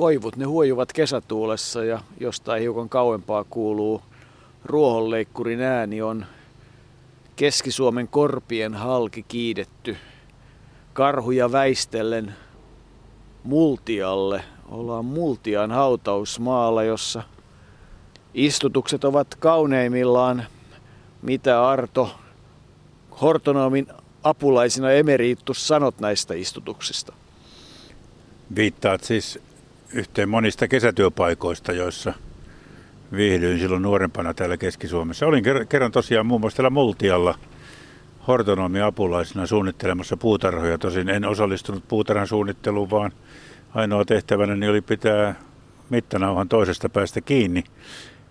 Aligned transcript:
Koivut, 0.00 0.36
ne 0.36 0.44
huojuvat 0.44 0.92
kesätuulessa 0.92 1.84
ja 1.84 2.00
jostain 2.20 2.62
hiukan 2.62 2.88
kauempaa 2.88 3.44
kuuluu 3.44 4.02
ruohonleikkurin 4.64 5.62
ääni 5.62 6.02
on 6.02 6.26
Keski-Suomen 7.36 8.08
korpien 8.08 8.74
halki 8.74 9.22
kiidetty 9.22 9.96
karhuja 10.92 11.52
väistellen 11.52 12.34
Multialle. 13.44 14.44
Ollaan 14.68 15.04
Multian 15.04 15.70
hautausmaalla, 15.70 16.82
jossa 16.82 17.22
istutukset 18.34 19.04
ovat 19.04 19.34
kauneimmillaan. 19.34 20.46
Mitä 21.22 21.68
Arto 21.68 22.10
Hortonomin 23.20 23.86
apulaisina 24.22 24.90
emeriittus 24.90 25.68
sanot 25.68 26.00
näistä 26.00 26.34
istutuksista? 26.34 27.12
Viittaat 28.56 29.04
siis 29.04 29.38
yhteen 29.94 30.28
monista 30.28 30.68
kesätyöpaikoista, 30.68 31.72
joissa 31.72 32.12
viihdyin 33.12 33.58
silloin 33.58 33.82
nuorempana 33.82 34.34
täällä 34.34 34.56
Keski-Suomessa. 34.56 35.26
Olin 35.26 35.44
kerran 35.68 35.92
tosiaan 35.92 36.26
muun 36.26 36.40
muassa 36.40 36.56
täällä 36.56 36.70
Multialla 36.70 37.38
hortonomin 38.28 38.82
apulaisena 38.82 39.46
suunnittelemassa 39.46 40.16
puutarhoja. 40.16 40.78
Tosin 40.78 41.08
en 41.08 41.24
osallistunut 41.24 41.88
puutarhan 41.88 42.26
suunnitteluun, 42.26 42.90
vaan 42.90 43.12
ainoa 43.74 44.04
tehtävänä 44.04 44.70
oli 44.70 44.80
pitää 44.80 45.34
mittanauhan 45.90 46.48
toisesta 46.48 46.88
päästä 46.88 47.20
kiinni. 47.20 47.64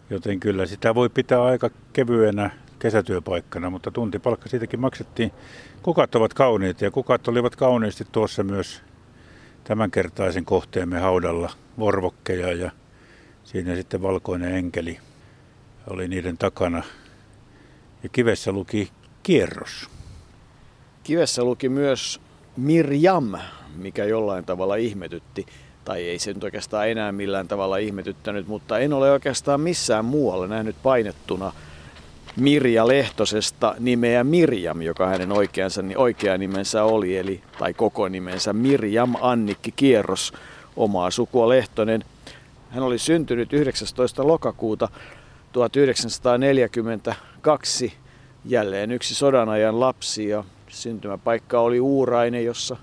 Joten 0.09 0.39
kyllä 0.39 0.65
sitä 0.65 0.95
voi 0.95 1.09
pitää 1.09 1.43
aika 1.43 1.69
kevyenä 1.93 2.49
kesätyöpaikkana, 2.79 3.69
mutta 3.69 3.91
tuntipalkka 3.91 4.49
siitäkin 4.49 4.79
maksettiin. 4.79 5.31
Kukat 5.83 6.15
ovat 6.15 6.33
kauniit 6.33 6.81
ja 6.81 6.91
kukat 6.91 7.27
olivat 7.27 7.55
kauniisti 7.55 8.07
tuossa 8.11 8.43
myös 8.43 8.81
tämänkertaisen 9.63 10.45
kohteemme 10.45 10.99
haudalla 10.99 11.51
vorvokkeja 11.79 12.53
ja 12.53 12.71
siinä 13.43 13.75
sitten 13.75 14.01
valkoinen 14.01 14.55
enkeli 14.55 14.99
oli 15.87 16.07
niiden 16.07 16.37
takana. 16.37 16.83
Ja 18.03 18.09
kivessä 18.09 18.51
luki 18.51 18.91
kierros. 19.23 19.89
Kivessä 21.03 21.43
luki 21.43 21.69
myös 21.69 22.21
Mirjam, 22.57 23.33
mikä 23.75 24.05
jollain 24.05 24.45
tavalla 24.45 24.75
ihmetytti. 24.75 25.45
Tai 25.85 26.03
ei 26.03 26.19
se 26.19 26.33
nyt 26.33 26.43
oikeastaan 26.43 26.89
enää 26.89 27.11
millään 27.11 27.47
tavalla 27.47 27.77
ihmetyttänyt, 27.77 28.47
mutta 28.47 28.79
en 28.79 28.93
ole 28.93 29.11
oikeastaan 29.11 29.61
missään 29.61 30.05
muualla 30.05 30.47
nähnyt 30.47 30.75
painettuna 30.83 31.53
Mirja 32.35 32.87
Lehtosesta 32.87 33.75
nimeä 33.79 34.23
Mirjam, 34.23 34.81
joka 34.81 35.07
hänen 35.07 35.31
oikeansa, 35.31 35.81
niin 35.81 35.97
oikea 35.97 36.37
nimensä 36.37 36.83
oli, 36.83 37.17
eli, 37.17 37.41
tai 37.59 37.73
koko 37.73 38.07
nimensä 38.07 38.53
Mirjam 38.53 39.15
Annikki 39.21 39.71
Kierros, 39.71 40.33
omaa 40.75 41.11
sukua 41.11 41.49
Lehtonen. 41.49 42.03
Hän 42.69 42.83
oli 42.83 42.99
syntynyt 42.99 43.53
19. 43.53 44.27
lokakuuta 44.27 44.89
1942, 45.51 47.93
jälleen 48.45 48.91
yksi 48.91 49.15
sodanajan 49.15 49.79
lapsi 49.79 50.27
ja 50.27 50.43
syntymäpaikka 50.67 51.59
oli 51.59 51.79
Uurainen, 51.79 52.45
jossa 52.45 52.77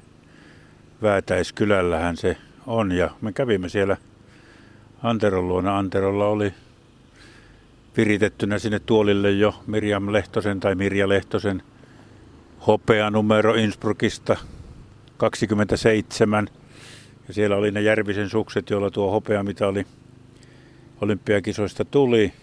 Väätäiskylällähän 1.02 2.18
se 2.18 2.38
on 2.68 2.92
ja 2.92 3.10
me 3.22 3.32
kävimme 3.32 3.70
siellä 3.70 3.98
Anteron 5.04 5.48
luona. 5.48 5.78
Anterolla 5.78 6.28
oli 6.28 6.54
viritettynä 7.98 8.60
sinne 8.60 8.80
tuolille 8.80 9.32
jo 9.32 9.64
Mirjam 9.68 10.14
Lehtosen 10.14 10.60
tai 10.60 10.76
Mirja 10.76 11.10
Lehtosen 11.10 11.64
hopeanumero 12.68 13.54
Innsbruckista 13.54 14.38
27. 15.18 16.48
Ja 17.28 17.34
siellä 17.34 17.56
oli 17.56 17.72
ne 17.72 17.82
Järvisen 17.82 18.30
sukset, 18.30 18.70
joilla 18.70 18.92
tuo 18.92 19.12
hopeamitali 19.12 19.86
olympiakisoista 21.02 21.86
tuli. 21.86 22.34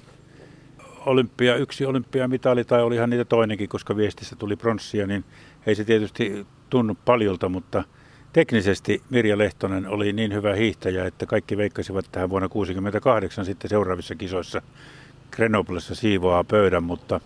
Olympia, 1.06 1.56
yksi 1.56 1.86
olympiamitali, 1.86 2.64
tai 2.64 2.82
olihan 2.82 3.10
niitä 3.10 3.24
toinenkin, 3.24 3.68
koska 3.68 3.96
viestissä 3.96 4.36
tuli 4.36 4.56
pronssia, 4.56 5.06
niin 5.06 5.24
ei 5.66 5.74
se 5.74 5.84
tietysti 5.84 6.46
tunnu 6.70 6.96
paljolta, 7.04 7.48
mutta 7.48 7.84
teknisesti 8.32 9.02
Mirja 9.10 9.38
Lehtonen 9.38 9.88
oli 9.88 10.12
niin 10.12 10.32
hyvä 10.32 10.54
hiihtäjä, 10.54 11.06
että 11.06 11.26
kaikki 11.26 11.56
veikkasivat 11.56 12.08
tähän 12.12 12.30
vuonna 12.30 12.48
1968 12.48 13.44
sitten 13.44 13.68
seuraavissa 13.68 14.14
kisoissa 14.14 14.62
Grenoblessa 15.30 15.94
siivoaa 15.94 16.44
pöydän, 16.44 16.82
mutta 16.82 17.20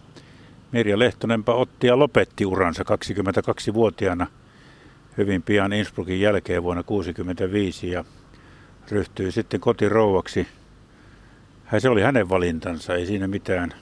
Mirja 0.72 0.98
Lehtonenpa 0.98 1.54
otti 1.54 1.86
ja 1.86 1.98
lopetti 1.98 2.46
uransa 2.46 2.82
22-vuotiaana 2.82 4.26
hyvin 5.18 5.42
pian 5.42 5.72
Innsbruckin 5.72 6.20
jälkeen 6.20 6.62
vuonna 6.62 6.82
1965 6.82 7.90
ja 7.90 8.04
ryhtyi 8.90 9.32
sitten 9.32 9.60
kotirouvaksi. 9.60 10.48
Se 11.78 11.88
oli 11.88 12.02
hänen 12.02 12.28
valintansa, 12.28 12.94
ei 12.94 13.06
siinä 13.06 13.28
mitään. 13.28 13.74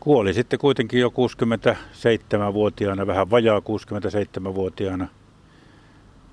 Kuoli 0.00 0.34
sitten 0.34 0.58
kuitenkin 0.58 1.00
jo 1.00 1.08
67-vuotiaana, 1.08 3.06
vähän 3.06 3.30
vajaa 3.30 3.58
67-vuotiaana. 3.58 5.08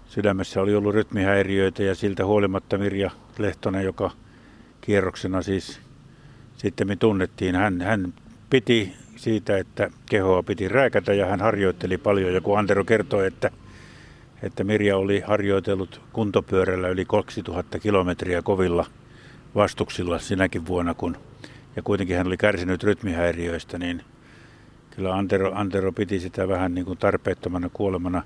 Sydämessä 0.06 0.62
oli 0.62 0.76
ollut 0.76 0.96
rytmihäiriöitä 0.96 1.84
ja 1.84 1.96
siltä 1.96 2.26
huolimatta 2.26 2.78
Mirja 2.78 3.12
Lehtonen, 3.38 3.84
joka 3.84 4.12
kierroksena 4.82 5.42
siis 5.42 5.82
sitten 6.62 6.88
me 6.88 6.96
tunnettiin. 6.96 7.56
Hän, 7.56 7.82
hän 7.82 8.14
piti 8.50 8.94
siitä, 9.16 9.58
että 9.58 9.90
kehoa 10.10 10.44
piti 10.44 10.68
rääkätä 10.68 11.14
ja 11.14 11.26
hän 11.26 11.42
harjoitteli 11.42 11.98
paljon. 11.98 12.34
Ja 12.34 12.42
kun 12.42 12.60
Antero 12.60 12.84
kertoi, 12.84 13.28
että, 13.28 13.52
että 14.44 14.64
Mirja 14.64 14.98
oli 14.98 15.20
harjoitellut 15.20 16.02
kuntopyörällä 16.14 16.88
yli 16.88 17.06
2000 17.06 17.80
kilometriä 17.80 18.42
kovilla 18.42 18.86
vastuksilla 19.56 20.20
sinäkin 20.20 20.68
vuonna, 20.68 20.94
kun, 20.94 21.18
ja 21.76 21.82
kuitenkin 21.82 22.18
hän 22.18 22.28
oli 22.28 22.38
kärsinyt 22.38 22.84
rytmihäiriöistä, 22.84 23.78
niin 23.78 24.04
kyllä 24.96 25.16
Antero, 25.16 25.52
Antero 25.56 25.92
piti 25.92 26.20
sitä 26.20 26.48
vähän 26.48 26.76
niin 26.76 26.86
kuin 26.86 26.98
tarpeettomana 26.98 27.70
kuolemana. 27.74 28.24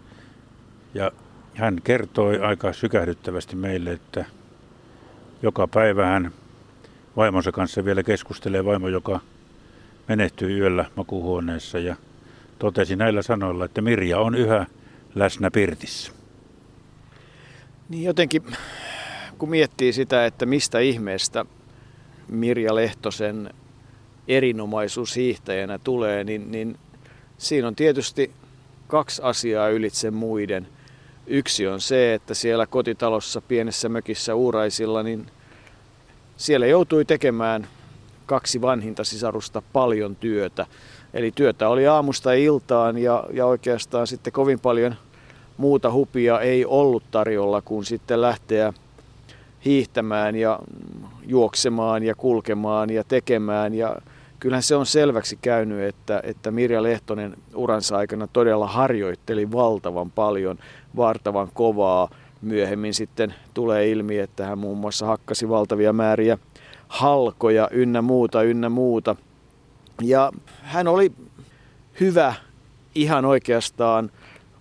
Ja 0.94 1.12
hän 1.54 1.82
kertoi 1.84 2.40
aika 2.40 2.74
sykähdyttävästi 2.74 3.56
meille, 3.56 3.92
että 3.92 4.26
joka 5.42 5.68
päivä 5.68 6.06
hän 6.06 6.32
vaimonsa 7.18 7.52
kanssa 7.52 7.86
vielä 7.86 8.04
keskustelee 8.04 8.66
vaimo, 8.66 8.88
joka 8.88 9.20
menehtyi 10.08 10.60
yöllä 10.60 10.86
makuhuoneessa 10.96 11.80
ja 11.80 11.96
totesi 12.60 12.96
näillä 12.96 13.22
sanoilla, 13.22 13.66
että 13.66 13.82
Mirja 13.82 14.20
on 14.20 14.36
yhä 14.36 14.66
läsnä 15.16 15.52
pirtissä. 15.52 16.12
Niin 17.90 18.04
jotenkin, 18.04 18.44
kun 19.38 19.50
miettii 19.50 19.94
sitä, 19.94 20.26
että 20.26 20.46
mistä 20.46 20.80
ihmeestä 20.80 21.46
Mirja 22.28 22.76
Lehtosen 22.76 23.54
erinomaisuus 24.28 25.16
hiihtäjänä 25.16 25.80
tulee, 25.80 26.24
niin, 26.24 26.52
niin 26.52 26.78
siinä 27.38 27.68
on 27.68 27.76
tietysti 27.76 28.32
kaksi 28.88 29.22
asiaa 29.22 29.70
ylitse 29.70 30.12
muiden. 30.12 30.68
Yksi 31.28 31.68
on 31.68 31.82
se, 31.82 32.14
että 32.14 32.34
siellä 32.34 32.68
kotitalossa 32.68 33.42
pienessä 33.42 33.90
mökissä 33.90 34.36
Uuraisilla, 34.36 35.04
niin 35.04 35.26
siellä 36.38 36.68
joutui 36.68 37.06
tekemään 37.06 37.68
kaksi 38.26 38.62
vanhinta 38.62 39.04
sisarusta 39.04 39.62
paljon 39.74 40.16
työtä. 40.16 40.66
Eli 41.14 41.32
työtä 41.32 41.70
oli 41.70 41.88
aamusta 41.88 42.34
iltaan 42.34 42.98
ja, 42.98 43.24
ja 43.34 43.46
oikeastaan 43.46 44.08
sitten 44.08 44.34
kovin 44.34 44.60
paljon 44.60 44.96
muuta 45.58 45.92
hupia 45.92 46.40
ei 46.40 46.66
ollut 46.66 47.04
tarjolla 47.12 47.62
kuin 47.62 47.86
sitten 47.86 48.22
lähteä 48.22 48.74
hiihtämään 49.66 50.36
ja 50.36 50.60
juoksemaan 51.26 52.04
ja 52.04 52.16
kulkemaan 52.16 52.90
ja 52.90 53.04
tekemään. 53.04 53.74
Ja 53.74 53.96
kyllähän 54.40 54.64
se 54.64 54.76
on 54.76 54.86
selväksi 54.86 55.38
käynyt, 55.42 55.82
että, 55.82 56.22
että 56.24 56.52
Mirja 56.52 56.84
Lehtonen 56.84 57.38
uransa 57.56 57.98
aikana 57.98 58.28
todella 58.28 58.68
harjoitteli 58.68 59.52
valtavan 59.52 60.12
paljon, 60.12 60.58
vartavan 60.96 61.50
kovaa 61.54 62.10
Myöhemmin 62.46 62.94
sitten 62.94 63.36
tulee 63.54 63.90
ilmi, 63.90 64.20
että 64.20 64.46
hän 64.46 64.58
muun 64.58 64.78
muassa 64.78 65.06
hakkasi 65.06 65.50
valtavia 65.50 65.94
määriä 65.94 66.38
halkoja 66.88 67.70
ynnä 67.72 68.02
muuta, 68.02 68.44
ynnä 68.44 68.70
muuta. 68.70 69.16
Ja 70.02 70.32
hän 70.62 70.88
oli 70.88 71.12
hyvä 72.00 72.34
ihan 72.96 73.26
oikeastaan, 73.26 74.12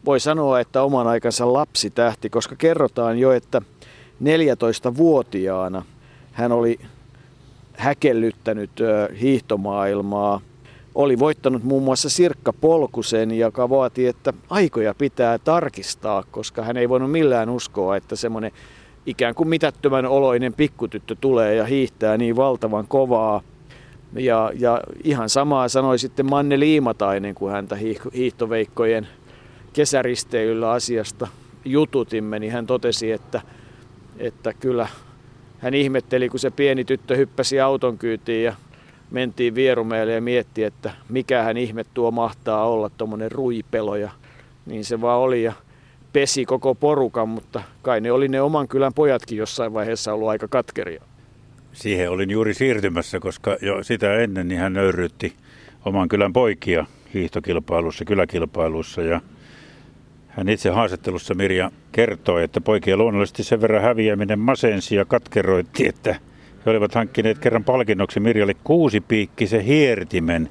voi 0.04 0.20
sanoa, 0.20 0.60
että 0.60 0.82
oman 0.82 1.06
aikansa 1.06 1.52
lapsi 1.52 1.90
tähti, 1.90 2.30
koska 2.30 2.56
kerrotaan 2.56 3.18
jo, 3.18 3.32
että 3.32 3.62
14-vuotiaana 4.22 5.82
hän 6.32 6.52
oli 6.52 6.80
häkellyttänyt 7.76 8.70
hiihtomaailmaa. 9.20 10.40
Oli 10.94 11.18
voittanut 11.18 11.64
muun 11.64 11.82
muassa 11.82 12.08
Sirkka 12.08 12.52
Polkusen, 12.52 13.38
joka 13.38 13.70
vaati, 13.70 14.06
että 14.06 14.32
aikoja 14.50 14.94
pitää 14.94 15.38
tarkistaa, 15.38 16.24
koska 16.30 16.62
hän 16.62 16.76
ei 16.76 16.88
voinut 16.88 17.10
millään 17.10 17.50
uskoa, 17.50 17.96
että 17.96 18.16
semmoinen 18.16 18.52
ikään 19.06 19.34
kuin 19.34 19.48
mitättömän 19.48 20.06
oloinen 20.06 20.54
pikkutyttö 20.54 21.16
tulee 21.20 21.54
ja 21.54 21.64
hiihtää 21.64 22.16
niin 22.16 22.36
valtavan 22.36 22.86
kovaa. 22.88 23.42
Ja, 24.12 24.52
ja 24.58 24.80
ihan 25.04 25.28
samaa 25.28 25.68
sanoi 25.68 25.98
sitten 25.98 26.30
Manne 26.30 26.60
Liimatainen, 26.60 27.34
kun 27.34 27.50
häntä 27.50 27.76
hiihtoveikkojen 28.14 29.08
kesäristeilyllä 29.72 30.70
asiasta 30.70 31.28
jututimme, 31.64 32.38
niin 32.38 32.52
hän 32.52 32.66
totesi, 32.66 33.12
että, 33.12 33.42
että 34.18 34.52
kyllä 34.52 34.88
hän 35.58 35.74
ihmetteli, 35.74 36.28
kun 36.28 36.40
se 36.40 36.50
pieni 36.50 36.84
tyttö 36.84 37.16
hyppäsi 37.16 37.60
auton 37.60 37.98
kyytiin 37.98 38.44
ja 38.44 38.54
mentiin 39.14 39.54
Vierumeelle 39.54 40.12
ja 40.12 40.20
mietti, 40.20 40.64
että 40.64 40.90
mikä 41.08 41.42
hän 41.42 41.56
ihme 41.56 41.84
tuo 41.94 42.10
mahtaa 42.10 42.68
olla, 42.68 42.90
tuommoinen 42.90 43.32
ruipelo. 43.32 43.96
Ja 43.96 44.10
niin 44.66 44.84
se 44.84 45.00
vaan 45.00 45.20
oli 45.20 45.42
ja 45.42 45.52
pesi 46.12 46.44
koko 46.44 46.74
porukan, 46.74 47.28
mutta 47.28 47.62
kai 47.82 48.00
ne 48.00 48.12
oli 48.12 48.28
ne 48.28 48.40
oman 48.40 48.68
kylän 48.68 48.94
pojatkin 48.94 49.38
jossain 49.38 49.74
vaiheessa 49.74 50.12
ollut 50.12 50.28
aika 50.28 50.48
katkeria. 50.48 51.02
Siihen 51.72 52.10
olin 52.10 52.30
juuri 52.30 52.54
siirtymässä, 52.54 53.20
koska 53.20 53.56
jo 53.62 53.84
sitä 53.84 54.14
ennen 54.14 54.48
niin 54.48 54.60
hän 54.60 54.72
nöyrytti 54.72 55.32
oman 55.84 56.08
kylän 56.08 56.32
poikia 56.32 56.86
hiihtokilpailussa, 57.14 58.04
kyläkilpailussa 58.04 59.02
ja 59.02 59.20
hän 60.28 60.48
itse 60.48 60.70
haastattelussa 60.70 61.34
Mirja 61.34 61.70
kertoi, 61.92 62.44
että 62.44 62.60
poikien 62.60 62.98
luonnollisesti 62.98 63.42
sen 63.42 63.60
verran 63.60 63.82
häviäminen 63.82 64.38
masensi 64.38 64.96
ja 64.96 65.04
katkeroitti, 65.04 65.88
että 65.88 66.16
he 66.66 66.70
olivat 66.70 66.94
hankkineet 66.94 67.38
kerran 67.38 67.64
palkinnoksi 67.64 68.20
Mirjalle 68.20 68.54
kuusipiikkisen 68.64 69.60
hiertimen, 69.60 70.48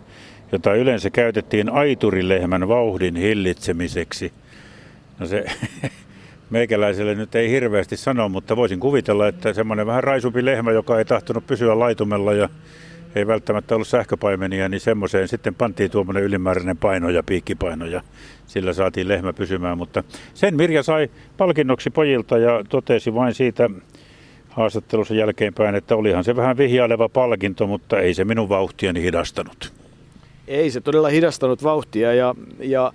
jota 0.52 0.74
yleensä 0.74 1.10
käytettiin 1.10 1.70
aiturilehmän 1.70 2.68
vauhdin 2.68 3.16
hillitsemiseksi. 3.16 4.34
No 5.20 5.26
se 5.26 5.46
meikäläiselle 6.50 7.16
nyt 7.16 7.36
ei 7.36 7.50
hirveästi 7.50 7.98
sano, 7.98 8.30
mutta 8.30 8.56
voisin 8.56 8.80
kuvitella, 8.80 9.28
että 9.28 9.54
semmoinen 9.54 9.88
vähän 9.88 10.04
raisumpi 10.04 10.46
lehmä, 10.46 10.72
joka 10.72 10.98
ei 10.98 11.06
tahtonut 11.06 11.48
pysyä 11.48 11.80
laitumella 11.80 12.34
ja 12.34 12.50
ei 13.16 13.28
välttämättä 13.28 13.76
ollut 13.76 13.88
sähköpaimenia, 13.88 14.70
niin 14.70 14.80
semmoiseen 14.80 15.28
sitten 15.28 15.56
pantiin 15.56 15.92
tuommoinen 15.92 16.24
ylimääräinen 16.24 16.78
paino 16.78 17.10
ja 17.10 17.24
piikkipaino 17.24 17.86
ja 17.86 18.02
sillä 18.48 18.74
saatiin 18.74 19.08
lehmä 19.08 19.34
pysymään. 19.34 19.78
Mutta 19.78 20.04
sen 20.34 20.56
Mirja 20.56 20.84
sai 20.84 21.10
palkinnoksi 21.38 21.90
pojilta 21.90 22.38
ja 22.38 22.64
totesi 22.70 23.14
vain 23.14 23.34
siitä 23.34 23.70
haastattelussa 24.56 25.14
jälkeenpäin, 25.14 25.76
että 25.76 25.96
olihan 25.96 26.24
se 26.24 26.36
vähän 26.36 26.58
vihjaileva 26.58 27.10
palkinto, 27.10 27.68
mutta 27.68 28.00
ei 28.00 28.14
se 28.14 28.26
minun 28.26 28.50
vauhtiani 28.50 29.02
hidastanut. 29.02 29.74
Ei 30.48 30.72
se 30.72 30.82
todella 30.82 31.08
hidastanut 31.08 31.64
vauhtia 31.64 32.14
ja, 32.14 32.36
ja 32.60 32.94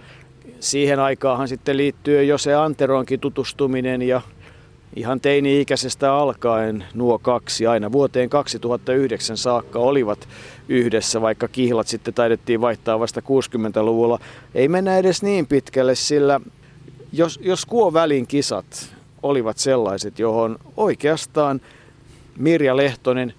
siihen 0.60 1.00
aikaahan 1.00 1.48
sitten 1.48 1.76
liittyy 1.76 2.24
jo 2.24 2.38
se 2.38 2.54
Anteroonkin 2.54 3.20
tutustuminen 3.20 4.02
ja 4.02 4.20
ihan 4.96 5.20
teini-ikäisestä 5.20 6.14
alkaen 6.14 6.84
nuo 6.94 7.18
kaksi 7.18 7.66
aina 7.66 7.92
vuoteen 7.92 8.30
2009 8.30 9.36
saakka 9.36 9.78
olivat 9.78 10.28
yhdessä, 10.68 11.20
vaikka 11.20 11.48
kihlat 11.48 11.86
sitten 11.86 12.14
taidettiin 12.14 12.60
vaihtaa 12.60 13.00
vasta 13.00 13.20
60-luvulla. 13.20 14.18
Ei 14.54 14.68
mennä 14.68 14.98
edes 14.98 15.22
niin 15.22 15.46
pitkälle, 15.46 15.94
sillä 15.94 16.40
jos, 17.12 17.40
jos 17.42 17.66
Kuo-välin 17.66 18.26
kisat 18.26 18.97
olivat 19.22 19.58
sellaiset, 19.58 20.18
johon 20.18 20.58
oikeastaan 20.76 21.60
Mirja 22.38 22.76
Lehtonen 22.76 23.34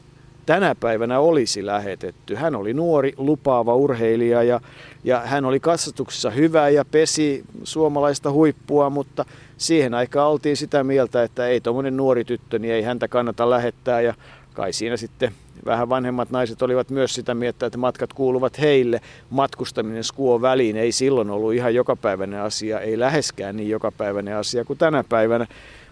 tänä 0.45 0.75
päivänä 0.75 1.19
olisi 1.19 1.65
lähetetty. 1.65 2.35
Hän 2.35 2.55
oli 2.55 2.73
nuori, 2.73 3.13
lupaava 3.17 3.75
urheilija 3.75 4.43
ja, 4.43 4.61
ja 5.03 5.19
hän 5.19 5.45
oli 5.45 5.59
katsastuksessa 5.59 6.29
hyvä 6.29 6.69
ja 6.69 6.85
pesi 6.85 7.43
suomalaista 7.63 8.31
huippua, 8.31 8.89
mutta 8.89 9.25
siihen 9.57 9.93
aikaan 9.93 10.31
oltiin 10.31 10.57
sitä 10.57 10.83
mieltä, 10.83 11.23
että 11.23 11.47
ei 11.47 11.61
tuommoinen 11.61 11.97
nuori 11.97 12.25
tyttö, 12.25 12.59
niin 12.59 12.73
ei 12.73 12.81
häntä 12.81 13.07
kannata 13.07 13.49
lähettää 13.49 14.01
ja 14.01 14.13
kai 14.53 14.73
siinä 14.73 14.97
sitten 14.97 15.31
vähän 15.65 15.89
vanhemmat 15.89 16.31
naiset 16.31 16.61
olivat 16.61 16.89
myös 16.89 17.13
sitä 17.13 17.35
mieltä, 17.35 17.65
että 17.65 17.77
matkat 17.77 18.13
kuuluvat 18.13 18.59
heille. 18.59 19.01
Matkustaminen 19.29 20.03
skuo 20.03 20.41
väliin 20.41 20.77
ei 20.77 20.91
silloin 20.91 21.29
ollut 21.29 21.53
ihan 21.53 21.75
jokapäiväinen 21.75 22.41
asia, 22.41 22.79
ei 22.79 22.99
läheskään 22.99 23.57
niin 23.57 23.69
jokapäiväinen 23.69 24.35
asia 24.35 24.65
kuin 24.65 24.79
tänä 24.79 25.03
päivänä. 25.09 25.47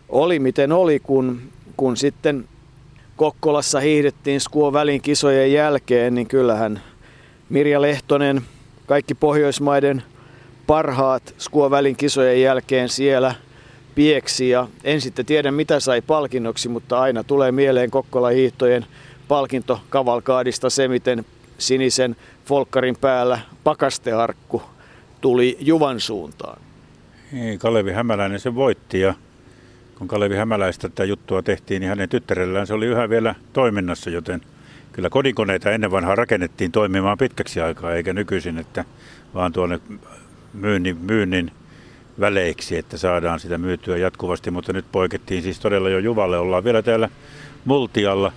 Oli 0.09 0.39
miten 0.39 0.71
oli, 0.71 0.99
kun, 0.99 1.41
kun 1.77 1.97
sitten 1.97 2.47
Kokkolassa 3.15 3.79
hiihdettiin 3.79 4.41
Skuo 4.41 4.73
välin 4.73 5.01
kisojen 5.01 5.53
jälkeen, 5.53 6.15
niin 6.15 6.27
kyllähän 6.27 6.81
Mirja 7.49 7.81
Lehtonen, 7.81 8.41
kaikki 8.85 9.15
Pohjoismaiden 9.15 10.03
parhaat 10.67 11.35
Skuo 11.37 11.71
välin 11.71 11.95
kisojen 11.95 12.41
jälkeen 12.41 12.89
siellä 12.89 13.35
pieksi. 13.95 14.49
Ja 14.49 14.67
en 14.83 15.01
sitten 15.01 15.25
tiedä 15.25 15.51
mitä 15.51 15.79
sai 15.79 16.01
palkinnoksi, 16.01 16.69
mutta 16.69 16.99
aina 16.99 17.23
tulee 17.23 17.51
mieleen 17.51 17.91
Kokkola 17.91 18.29
hiihtojen 18.29 18.85
palkinto 19.27 19.81
kavalkaadista 19.89 20.69
se, 20.69 20.87
miten 20.87 21.25
sinisen 21.57 22.15
folkkarin 22.45 22.95
päällä 22.95 23.39
pakastearkku 23.63 24.61
tuli 25.21 25.57
Juvan 25.59 25.99
suuntaan. 25.99 26.61
Ei, 27.33 27.57
Kalevi 27.57 27.91
Hämäläinen 27.91 28.39
se 28.39 28.55
voitti 28.55 28.99
ja 28.99 29.13
kun 29.97 30.07
Kalevi 30.07 30.35
Hämäläistä 30.35 30.89
tätä 30.89 31.03
juttua 31.03 31.41
tehtiin, 31.41 31.79
niin 31.79 31.89
hänen 31.89 32.09
tyttärellään 32.09 32.67
se 32.67 32.73
oli 32.73 32.85
yhä 32.85 33.09
vielä 33.09 33.35
toiminnassa, 33.53 34.09
joten 34.09 34.41
kyllä 34.91 35.09
kodinkoneita 35.09 35.71
ennen 35.71 35.91
vanhaa 35.91 36.15
rakennettiin 36.15 36.71
toimimaan 36.71 37.17
pitkäksi 37.17 37.61
aikaa, 37.61 37.93
eikä 37.93 38.13
nykyisin, 38.13 38.57
että 38.57 38.85
vaan 39.33 39.53
tuonne 39.53 39.79
myynnin, 40.53 40.97
myynnin 40.97 41.51
väleiksi, 42.19 42.77
että 42.77 42.97
saadaan 42.97 43.39
sitä 43.39 43.57
myytyä 43.57 43.97
jatkuvasti, 43.97 44.51
mutta 44.51 44.73
nyt 44.73 44.85
poikettiin 44.91 45.43
siis 45.43 45.59
todella 45.59 45.89
jo 45.89 45.99
Juvalle. 45.99 46.37
Ollaan 46.37 46.63
vielä 46.63 46.81
täällä 46.81 47.09
Multialla. 47.65 48.31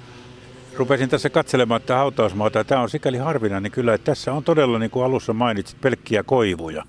Rupesin 0.76 1.08
tässä 1.08 1.30
katselemaan 1.30 1.80
että 1.80 1.96
hautausmaata. 1.96 2.64
Tämä 2.64 2.80
on 2.80 2.90
sikäli 2.90 3.18
harvinainen 3.18 3.72
kyllä, 3.72 3.94
että 3.94 4.04
tässä 4.04 4.32
on 4.32 4.44
todella, 4.44 4.78
niin 4.78 4.90
kuin 4.90 5.04
alussa 5.04 5.32
mainitsit, 5.32 5.80
pelkkiä 5.80 6.22
koivuja. 6.22 6.84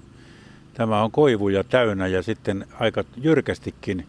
Tämä 0.73 1.03
on 1.03 1.11
koivuja 1.11 1.63
täynnä 1.63 2.07
ja 2.07 2.21
sitten 2.21 2.65
aika 2.79 3.03
jyrkästikin 3.17 4.05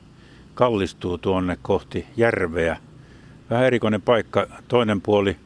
kallistuu 0.55 1.19
tuonne 1.19 1.59
kohti 1.63 2.07
järveä. 2.17 2.77
Vähän 3.51 3.67
erikoinen 3.67 4.03
paikka. 4.03 4.47
Toinen 4.69 5.01
puoli, 5.01 5.37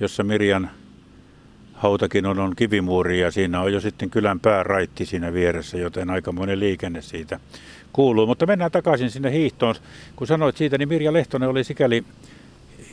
jossa 0.00 0.22
Mirjan 0.22 0.70
hautakin 1.72 2.26
on, 2.26 2.38
on 2.38 2.56
kivimuuri 2.56 3.20
ja 3.20 3.30
siinä 3.30 3.60
on 3.60 3.72
jo 3.72 3.80
sitten 3.80 4.10
kylän 4.10 4.40
pääraitti 4.40 5.06
siinä 5.06 5.32
vieressä, 5.32 5.78
joten 5.78 6.10
aikamoinen 6.10 6.60
liikenne 6.60 7.02
siitä 7.02 7.40
kuuluu. 7.92 8.26
Mutta 8.26 8.46
mennään 8.46 8.70
takaisin 8.70 9.10
sinne 9.10 9.32
hiihtoon. 9.32 9.74
Kun 10.16 10.26
sanoit 10.26 10.56
siitä, 10.56 10.78
niin 10.78 10.88
Mirja 10.88 11.12
Lehtonen 11.12 11.48
oli 11.48 11.64
sikäli 11.64 12.04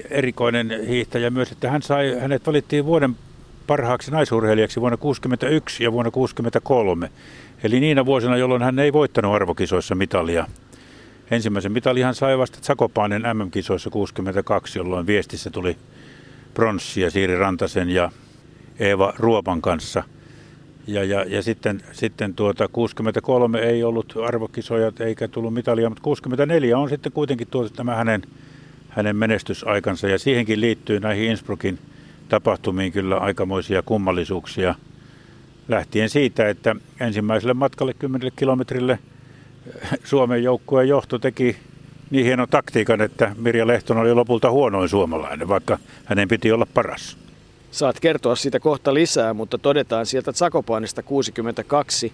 erikoinen 0.10 0.88
hiihtäjä 0.88 1.30
myös, 1.30 1.52
että 1.52 1.72
hän 1.72 1.82
sai, 1.82 2.20
hänet 2.20 2.48
valittiin 2.48 2.86
vuoden 2.86 3.16
parhaaksi 3.68 4.12
naisurheilijaksi 4.12 4.82
vuonna 4.82 4.98
1961 4.98 5.84
ja 5.84 5.92
vuonna 5.92 6.12
1963. 6.12 7.12
Eli 7.64 7.80
niinä 7.80 8.06
vuosina, 8.06 8.38
jolloin 8.38 8.62
hän 8.62 8.80
ei 8.80 8.94
voittanut 8.94 9.36
arvokisoissa 9.36 9.96
mitalia. 9.96 10.48
Ensimmäisen 11.32 11.72
mitalihan 11.72 12.16
sai 12.16 12.38
vasta 12.38 12.58
Sakopaanen 12.62 13.22
MM-kisoissa 13.22 13.90
62, 13.90 14.80
jolloin 14.80 15.08
viestissä 15.08 15.50
tuli 15.50 15.78
pronssia 16.54 17.10
Siiri 17.10 17.38
Rantasen 17.38 17.90
ja 17.90 18.12
Eeva 18.80 19.14
Ruopan 19.18 19.62
kanssa. 19.62 20.04
Ja, 20.88 21.04
ja, 21.04 21.24
ja 21.28 21.42
sitten, 21.42 21.82
sitten 21.92 22.34
tuota 22.34 22.68
63 22.68 23.60
ei 23.60 23.84
ollut 23.84 24.14
arvokisoja 24.26 24.92
eikä 25.00 25.28
tullut 25.28 25.54
mitalia, 25.54 25.90
mutta 25.90 26.04
64 26.04 26.78
on 26.78 26.90
sitten 26.90 27.12
kuitenkin 27.12 27.48
tuota 27.48 27.70
tämä 27.76 27.96
hänen, 27.96 28.22
hänen 28.96 29.16
menestysaikansa. 29.16 30.08
Ja 30.08 30.20
siihenkin 30.20 30.62
liittyy 30.62 31.00
näihin 31.00 31.30
Innsbruckin 31.30 31.80
tapahtumiin 32.30 32.92
kyllä 32.92 33.18
aikamoisia 33.18 33.82
kummallisuuksia. 33.82 34.76
Lähtien 35.68 36.10
siitä, 36.10 36.50
että 36.50 36.76
ensimmäiselle 37.00 37.54
matkalle 37.54 37.94
10 37.94 38.32
kilometrille 38.36 39.00
Suomen 40.04 40.44
joukkueen 40.44 40.88
johto 40.88 41.20
teki 41.20 41.58
niin 42.10 42.26
hienon 42.26 42.50
taktiikan, 42.50 43.02
että 43.02 43.36
Mirja 43.38 43.68
Lehtonen 43.68 44.04
oli 44.04 44.14
lopulta 44.14 44.52
huonoin 44.52 44.90
suomalainen, 44.90 45.48
vaikka 45.48 45.78
hänen 46.06 46.28
piti 46.28 46.52
olla 46.52 46.68
paras. 46.74 47.18
Saat 47.72 48.00
kertoa 48.00 48.36
siitä 48.36 48.60
kohta 48.60 48.94
lisää, 48.94 49.34
mutta 49.34 49.58
todetaan 49.58 50.06
sieltä 50.06 50.32
Zakopanista 50.32 51.04
62, 51.04 52.14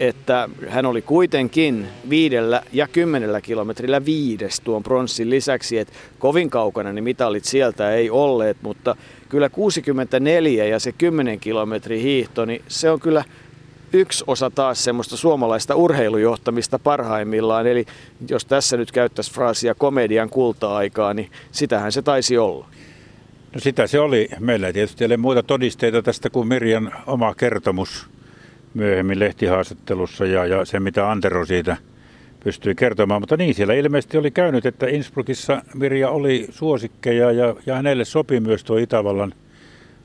että 0.00 0.48
hän 0.68 0.86
oli 0.86 1.02
kuitenkin 1.02 1.86
viidellä 2.10 2.62
ja 2.72 2.88
kymmenellä 2.88 3.40
kilometrillä 3.40 4.04
viides 4.04 4.60
tuon 4.60 4.82
pronssin 4.82 5.30
lisäksi, 5.30 5.78
että 5.78 5.92
kovin 6.18 6.50
kaukana 6.50 6.92
niin 6.92 7.04
mitalit 7.04 7.44
sieltä 7.44 7.94
ei 7.94 8.10
olleet, 8.10 8.56
mutta 8.62 8.96
kyllä 9.28 9.48
64 9.48 10.64
ja 10.64 10.78
se 10.78 10.92
10 10.92 11.40
kilometri 11.40 12.02
hiihto, 12.02 12.44
niin 12.44 12.62
se 12.68 12.90
on 12.90 13.00
kyllä 13.00 13.24
yksi 13.92 14.24
osa 14.26 14.50
taas 14.50 14.84
semmoista 14.84 15.16
suomalaista 15.16 15.74
urheilujohtamista 15.74 16.78
parhaimmillaan. 16.78 17.66
Eli 17.66 17.86
jos 18.28 18.44
tässä 18.44 18.76
nyt 18.76 18.92
käyttäisi 18.92 19.32
fraasia 19.32 19.74
komedian 19.74 20.30
kulta-aikaa, 20.30 21.14
niin 21.14 21.30
sitähän 21.52 21.92
se 21.92 22.02
taisi 22.02 22.38
olla. 22.38 22.66
No 23.54 23.60
sitä 23.60 23.86
se 23.86 24.00
oli. 24.00 24.28
Meillä 24.40 24.66
ei 24.66 24.72
tietysti 24.72 25.04
ole 25.04 25.16
muita 25.16 25.42
todisteita 25.42 26.02
tästä 26.02 26.30
kuin 26.30 26.48
Mirjan 26.48 26.92
oma 27.06 27.34
kertomus 27.34 28.13
myöhemmin 28.74 29.18
lehtihaastattelussa 29.18 30.26
ja, 30.26 30.46
ja 30.46 30.64
se, 30.64 30.80
mitä 30.80 31.10
Antero 31.10 31.44
siitä 31.46 31.76
pystyi 32.44 32.74
kertomaan. 32.74 33.22
Mutta 33.22 33.36
niin, 33.36 33.54
siellä 33.54 33.74
ilmeisesti 33.74 34.18
oli 34.18 34.30
käynyt, 34.30 34.66
että 34.66 34.86
Innsbruckissa 34.86 35.62
Mirja 35.74 36.10
oli 36.10 36.46
suosikkeja 36.50 37.32
ja, 37.32 37.54
ja 37.66 37.74
hänelle 37.74 38.04
sopi 38.04 38.40
myös 38.40 38.64
tuo 38.64 38.76
Itävallan 38.76 39.34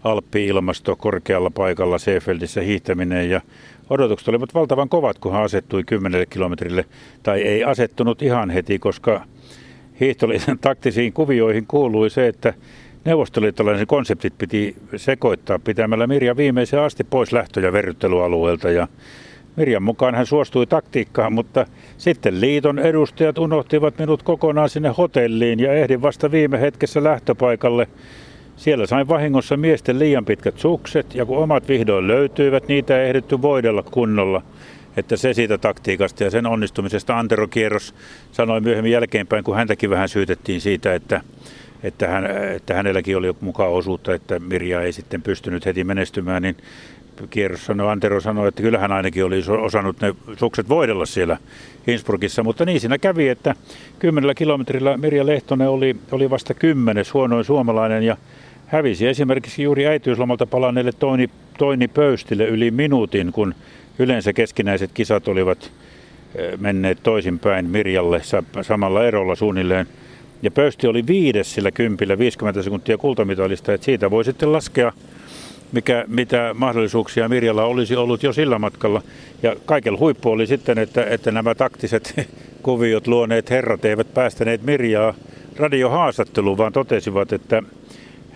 alppi-ilmasto 0.03 0.95
korkealla 0.95 1.49
paikalla 1.49 1.97
Seefeldissä 1.97 2.61
hiihtäminen 2.61 3.29
ja 3.29 3.41
odotukset 3.89 4.27
olivat 4.27 4.53
valtavan 4.53 4.89
kovat, 4.89 5.19
kun 5.19 5.31
hän 5.31 5.43
asettui 5.43 5.83
10 5.83 6.27
kilometrille, 6.29 6.85
tai 7.23 7.41
ei 7.41 7.63
asettunut 7.63 8.21
ihan 8.21 8.49
heti, 8.49 8.79
koska 8.79 9.25
hiihtoliiton 9.99 10.59
taktisiin 10.59 11.13
kuvioihin 11.13 11.65
kuului 11.67 12.09
se, 12.09 12.27
että 12.27 12.53
neuvostoliittolaisen 13.09 13.87
konseptit 13.87 14.37
piti 14.37 14.75
sekoittaa 14.95 15.59
pitämällä 15.59 16.07
Mirja 16.07 16.37
viimeisen 16.37 16.79
asti 16.79 17.03
pois 17.03 17.31
lähtö- 17.31 17.61
ja 17.61 17.73
verryttelyalueelta. 17.73 18.71
Ja 18.71 18.87
Mirjan 19.55 19.83
mukaan 19.83 20.15
hän 20.15 20.25
suostui 20.25 20.67
taktiikkaan, 20.67 21.33
mutta 21.33 21.65
sitten 21.97 22.41
liiton 22.41 22.79
edustajat 22.79 23.37
unohtivat 23.37 23.99
minut 23.99 24.23
kokonaan 24.23 24.69
sinne 24.69 24.89
hotelliin 24.97 25.59
ja 25.59 25.73
ehdin 25.73 26.01
vasta 26.01 26.31
viime 26.31 26.61
hetkessä 26.61 27.03
lähtöpaikalle. 27.03 27.87
Siellä 28.55 28.85
sain 28.85 29.07
vahingossa 29.07 29.57
miesten 29.57 29.99
liian 29.99 30.25
pitkät 30.25 30.57
sukset 30.57 31.15
ja 31.15 31.25
kun 31.25 31.37
omat 31.37 31.67
vihdoin 31.67 32.07
löytyivät, 32.07 32.67
niitä 32.67 33.01
ei 33.01 33.09
ehditty 33.09 33.41
voidella 33.41 33.83
kunnolla. 33.83 34.41
Että 34.97 35.17
se 35.17 35.33
siitä 35.33 35.57
taktiikasta 35.57 36.23
ja 36.23 36.29
sen 36.29 36.47
onnistumisesta 36.47 37.19
Antero 37.19 37.47
Kierros 37.47 37.95
sanoi 38.31 38.61
myöhemmin 38.61 38.91
jälkeenpäin, 38.91 39.43
kun 39.43 39.55
häntäkin 39.55 39.89
vähän 39.89 40.09
syytettiin 40.09 40.61
siitä, 40.61 40.93
että 40.93 41.21
että, 41.83 42.07
hän, 42.07 42.25
että 42.55 42.73
hänelläkin 42.73 43.17
oli 43.17 43.35
mukaan 43.41 43.71
osuutta, 43.71 44.13
että 44.13 44.39
Mirja 44.39 44.81
ei 44.81 44.93
sitten 44.93 45.21
pystynyt 45.21 45.65
heti 45.65 45.83
menestymään, 45.83 46.41
niin 46.41 46.57
kierros 47.29 47.65
sanoi, 47.65 47.91
Antero 47.91 48.21
sanoi, 48.21 48.47
että 48.47 48.61
kyllähän 48.61 48.91
ainakin 48.91 49.25
oli 49.25 49.43
osannut 49.61 50.01
ne 50.01 50.15
sukset 50.37 50.69
voidella 50.69 51.05
siellä 51.05 51.37
Innsbruckissa, 51.87 52.43
mutta 52.43 52.65
niin 52.65 52.79
siinä 52.79 52.97
kävi, 52.97 53.29
että 53.29 53.55
kymmenellä 53.99 54.33
kilometrillä 54.33 54.97
Mirja 54.97 55.25
Lehtonen 55.25 55.69
oli, 55.69 55.95
oli 56.11 56.29
vasta 56.29 56.53
kymmenes 56.53 57.13
huonoin 57.13 57.45
suomalainen 57.45 58.03
ja 58.03 58.17
hävisi 58.67 59.07
esimerkiksi 59.07 59.63
juuri 59.63 59.87
äitiyslomalta 59.87 60.45
palanneelle 60.45 60.91
Toini, 60.91 61.29
Toini 61.57 61.87
Pöystille 61.87 62.47
yli 62.47 62.71
minuutin, 62.71 63.31
kun 63.31 63.55
yleensä 63.99 64.33
keskinäiset 64.33 64.91
kisat 64.93 65.27
olivat 65.27 65.71
eh, 66.35 66.57
menneet 66.57 67.03
toisinpäin 67.03 67.65
Mirjalle 67.65 68.21
samalla 68.61 69.05
erolla 69.05 69.35
suunnilleen 69.35 69.87
ja 70.41 70.51
Pöysti 70.51 70.87
oli 70.87 71.07
viides 71.07 71.53
sillä 71.53 71.71
kympillä 71.71 72.17
50 72.17 72.61
sekuntia 72.61 72.97
kultamitalista, 72.97 73.73
että 73.73 73.85
siitä 73.85 74.11
voi 74.11 74.25
sitten 74.25 74.51
laskea, 74.51 74.91
mikä, 75.71 76.05
mitä 76.07 76.55
mahdollisuuksia 76.57 77.29
Mirjalla 77.29 77.63
olisi 77.63 77.95
ollut 77.95 78.23
jo 78.23 78.33
sillä 78.33 78.59
matkalla. 78.59 79.01
Ja 79.43 79.55
kaikella 79.65 79.99
huippu 79.99 80.29
oli 80.29 80.47
sitten, 80.47 80.77
että, 80.77 81.05
että 81.05 81.31
nämä 81.31 81.55
taktiset 81.55 82.13
kuviot 82.63 83.07
luoneet 83.07 83.49
herrat 83.49 83.85
eivät 83.85 84.13
päästäneet 84.13 84.63
Mirjaa 84.63 85.13
radiohaastatteluun, 85.57 86.57
vaan 86.57 86.73
totesivat, 86.73 87.33
että 87.33 87.63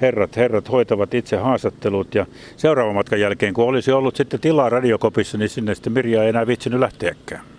herrat, 0.01 0.35
herrat 0.35 0.71
hoitavat 0.71 1.13
itse 1.13 1.37
haastattelut. 1.37 2.15
Ja 2.15 2.25
seuraavan 2.57 2.95
matkan 2.95 3.19
jälkeen, 3.19 3.53
kun 3.53 3.65
olisi 3.65 3.91
ollut 3.91 4.15
sitten 4.15 4.39
tilaa 4.39 4.69
radiokopissa, 4.69 5.37
niin 5.37 5.49
sinne 5.49 5.75
sitten 5.75 5.93
Mirja 5.93 6.23
ei 6.23 6.29
enää 6.29 6.47
vitsinyt 6.47 6.79
lähteäkään. 6.79 7.52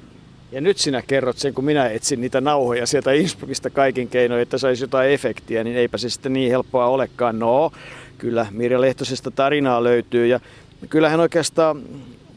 Ja 0.55 0.61
nyt 0.61 0.79
sinä 0.79 1.03
kerrot 1.03 1.39
sen, 1.39 1.55
kun 1.55 1.65
minä 1.65 1.89
etsin 1.89 2.21
niitä 2.21 2.41
nauhoja 2.41 2.87
sieltä 2.87 3.13
Innsbruckista 3.13 3.71
kaikin 3.71 4.09
keinoin, 4.09 4.43
että 4.43 4.59
saisi 4.59 4.85
jotain 4.85 5.11
efektiä, 5.11 5.65
niin 5.65 5.77
eipä 5.77 5.99
se 5.99 6.11
sitten 6.11 6.33
niin 6.33 6.51
helppoa 6.51 6.87
olekaan. 6.87 7.39
No, 7.39 7.73
kyllä 8.19 8.47
Mirja 8.51 8.81
Lehtosesta 8.81 9.31
tarinaa 9.31 9.85
löytyy 9.85 10.27
ja 10.27 10.41
kyllähän 10.89 11.21
oikeastaan 11.21 11.83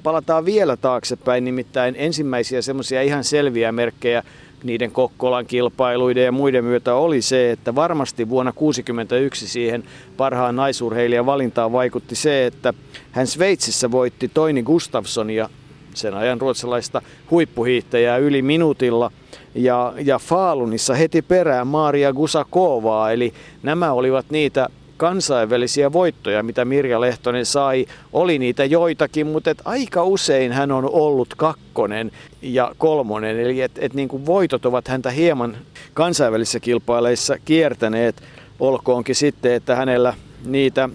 palataan 0.04 0.46
vielä 0.46 0.78
taaksepäin, 0.78 1.46
nimittäin 1.46 1.96
ensimmäisiä 1.98 2.62
semmoisia 2.62 3.02
ihan 3.02 3.24
selviä 3.24 3.72
merkkejä 3.72 4.24
niiden 4.64 4.92
Kokkolan 4.92 5.46
kilpailuiden 5.46 6.26
ja 6.26 6.32
muiden 6.32 6.64
myötä 6.64 6.94
oli 6.94 7.22
se, 7.22 7.52
että 7.52 7.76
varmasti 7.76 8.30
vuonna 8.30 8.52
1961 8.52 9.48
siihen 9.48 9.84
parhaan 10.18 10.56
naisurheilijan 10.56 11.26
valintaan 11.26 11.72
vaikutti 11.72 12.16
se, 12.16 12.46
että 12.46 12.74
hän 13.12 13.28
Sveitsissä 13.28 13.92
voitti 13.92 14.32
Toini 14.34 14.64
Gustafssonia 14.64 15.50
sen 15.98 16.14
ajan 16.14 16.42
ruotsalaista 16.42 17.02
huippuhiihtäjää 17.32 18.18
yli 18.18 18.42
minuutilla. 18.42 19.12
Ja, 19.56 19.94
ja 20.04 20.20
Faalunissa 20.20 20.94
heti 20.94 21.22
perään 21.22 21.68
Maria 21.68 22.14
Gusakovaa, 22.14 23.12
eli 23.12 23.34
nämä 23.64 23.92
olivat 23.92 24.26
niitä 24.30 24.70
kansainvälisiä 24.98 25.94
voittoja, 25.94 26.44
mitä 26.44 26.66
Mirja 26.66 27.02
Lehtonen 27.02 27.46
sai. 27.46 27.86
Oli 28.14 28.40
niitä 28.40 28.66
joitakin, 28.66 29.28
mutta 29.28 29.50
et 29.50 29.62
aika 29.66 30.04
usein 30.04 30.52
hän 30.52 30.72
on 30.72 30.90
ollut 30.92 31.34
kakkonen 31.38 32.12
ja 32.42 32.72
kolmonen. 32.78 33.40
Eli 33.40 33.62
et, 33.62 33.72
et 33.80 33.94
niin 33.94 34.08
kuin 34.08 34.26
voitot 34.26 34.66
ovat 34.66 34.88
häntä 34.88 35.12
hieman 35.12 35.58
kansainvälisissä 35.94 36.60
kilpaileissa 36.60 37.38
kiertäneet. 37.46 38.24
Olkoonkin 38.60 39.16
sitten, 39.16 39.54
että 39.54 39.76
hänellä 39.76 40.14
niitä 40.46 40.90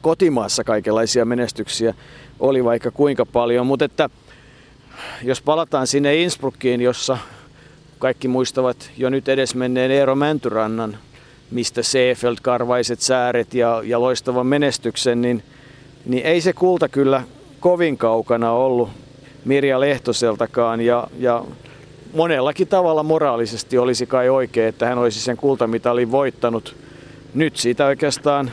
kotimaassa 0.00 0.64
kaikenlaisia 0.64 1.24
menestyksiä 1.24 1.94
oli 2.40 2.64
vaikka 2.64 2.90
kuinka 2.90 3.26
paljon. 3.26 3.66
Mutta 3.66 3.84
että 3.84 4.10
jos 5.22 5.42
palataan 5.42 5.86
sinne 5.86 6.16
Innsbruckiin, 6.16 6.80
jossa 6.80 7.18
kaikki 7.98 8.28
muistavat 8.28 8.90
jo 8.96 9.10
nyt 9.10 9.28
edesmenneen 9.28 9.90
Eero 9.90 10.14
Mäntyrannan, 10.14 10.98
mistä 11.50 11.82
Seefeld, 11.82 12.36
karvaiset 12.42 13.00
sääret 13.00 13.54
ja, 13.54 13.82
ja 13.84 14.00
loistavan 14.00 14.46
menestyksen, 14.46 15.22
niin, 15.22 15.42
niin 16.06 16.26
ei 16.26 16.40
se 16.40 16.52
kulta 16.52 16.88
kyllä 16.88 17.22
kovin 17.60 17.98
kaukana 17.98 18.52
ollut 18.52 18.90
Mirja 19.44 19.80
Lehtoseltakaan. 19.80 20.80
Ja, 20.80 21.06
ja 21.18 21.44
monellakin 22.14 22.68
tavalla 22.68 23.02
moraalisesti 23.02 23.78
olisi 23.78 24.06
kai 24.06 24.28
oikein, 24.28 24.68
että 24.68 24.86
hän 24.86 24.98
olisi 24.98 25.20
sen 25.20 25.36
kultamitalin 25.36 26.10
voittanut. 26.10 26.76
Nyt 27.34 27.56
siitä 27.56 27.86
oikeastaan 27.86 28.50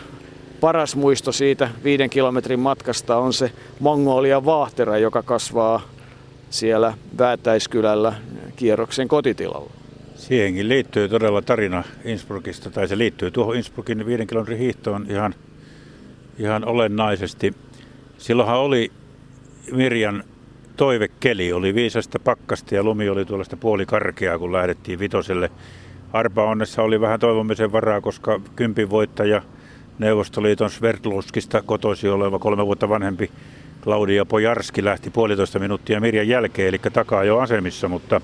paras 0.59 0.95
muisto 0.95 1.31
siitä 1.31 1.69
viiden 1.83 2.09
kilometrin 2.09 2.59
matkasta 2.59 3.17
on 3.17 3.33
se 3.33 3.51
Mongolia 3.79 4.45
vaahtera, 4.45 4.97
joka 4.97 5.23
kasvaa 5.23 5.81
siellä 6.49 6.93
Väätäiskylällä 7.17 8.13
kierroksen 8.55 9.07
kotitilalla. 9.07 9.71
Siihenkin 10.15 10.69
liittyy 10.69 11.09
todella 11.09 11.41
tarina 11.41 11.83
Innsbruckista, 12.05 12.69
tai 12.69 12.87
se 12.87 12.97
liittyy 12.97 13.31
tuohon 13.31 13.55
Innsbruckin 13.55 14.05
viiden 14.05 14.27
kilometrin 14.27 14.59
hiihtoon 14.59 15.05
ihan, 15.09 15.35
ihan 16.39 16.65
olennaisesti. 16.65 17.53
Silloinhan 18.17 18.59
oli 18.59 18.91
Mirjan 19.71 20.23
toivekeli, 20.77 21.53
oli 21.53 21.75
viisasta 21.75 22.19
pakkasta 22.19 22.75
ja 22.75 22.83
lumi 22.83 23.09
oli 23.09 23.25
tuollaista 23.25 23.57
puolikarkeaa, 23.57 24.39
kun 24.39 24.53
lähdettiin 24.53 24.99
vitoselle. 24.99 25.51
Arpa 26.13 26.43
onnessa 26.43 26.83
oli 26.83 27.01
vähän 27.01 27.19
toivomisen 27.19 27.71
varaa, 27.71 28.01
koska 28.01 28.41
kympin 28.55 28.89
voittaja 28.89 29.41
Neuvostoliiton 29.99 30.69
Sverdlovskista 30.69 31.61
kotoisin 31.61 32.11
oleva 32.11 32.39
kolme 32.39 32.65
vuotta 32.65 32.89
vanhempi 32.89 33.31
Claudia 33.87 34.25
Pojarski 34.25 34.83
lähti 34.83 35.09
puolitoista 35.09 35.59
minuuttia 35.59 35.99
Mirjan 35.99 36.27
jälkeen, 36.27 36.67
eli 36.67 36.79
takaa 36.93 37.23
jo 37.23 37.37
asemissa, 37.37 37.87
mutta, 37.87 38.21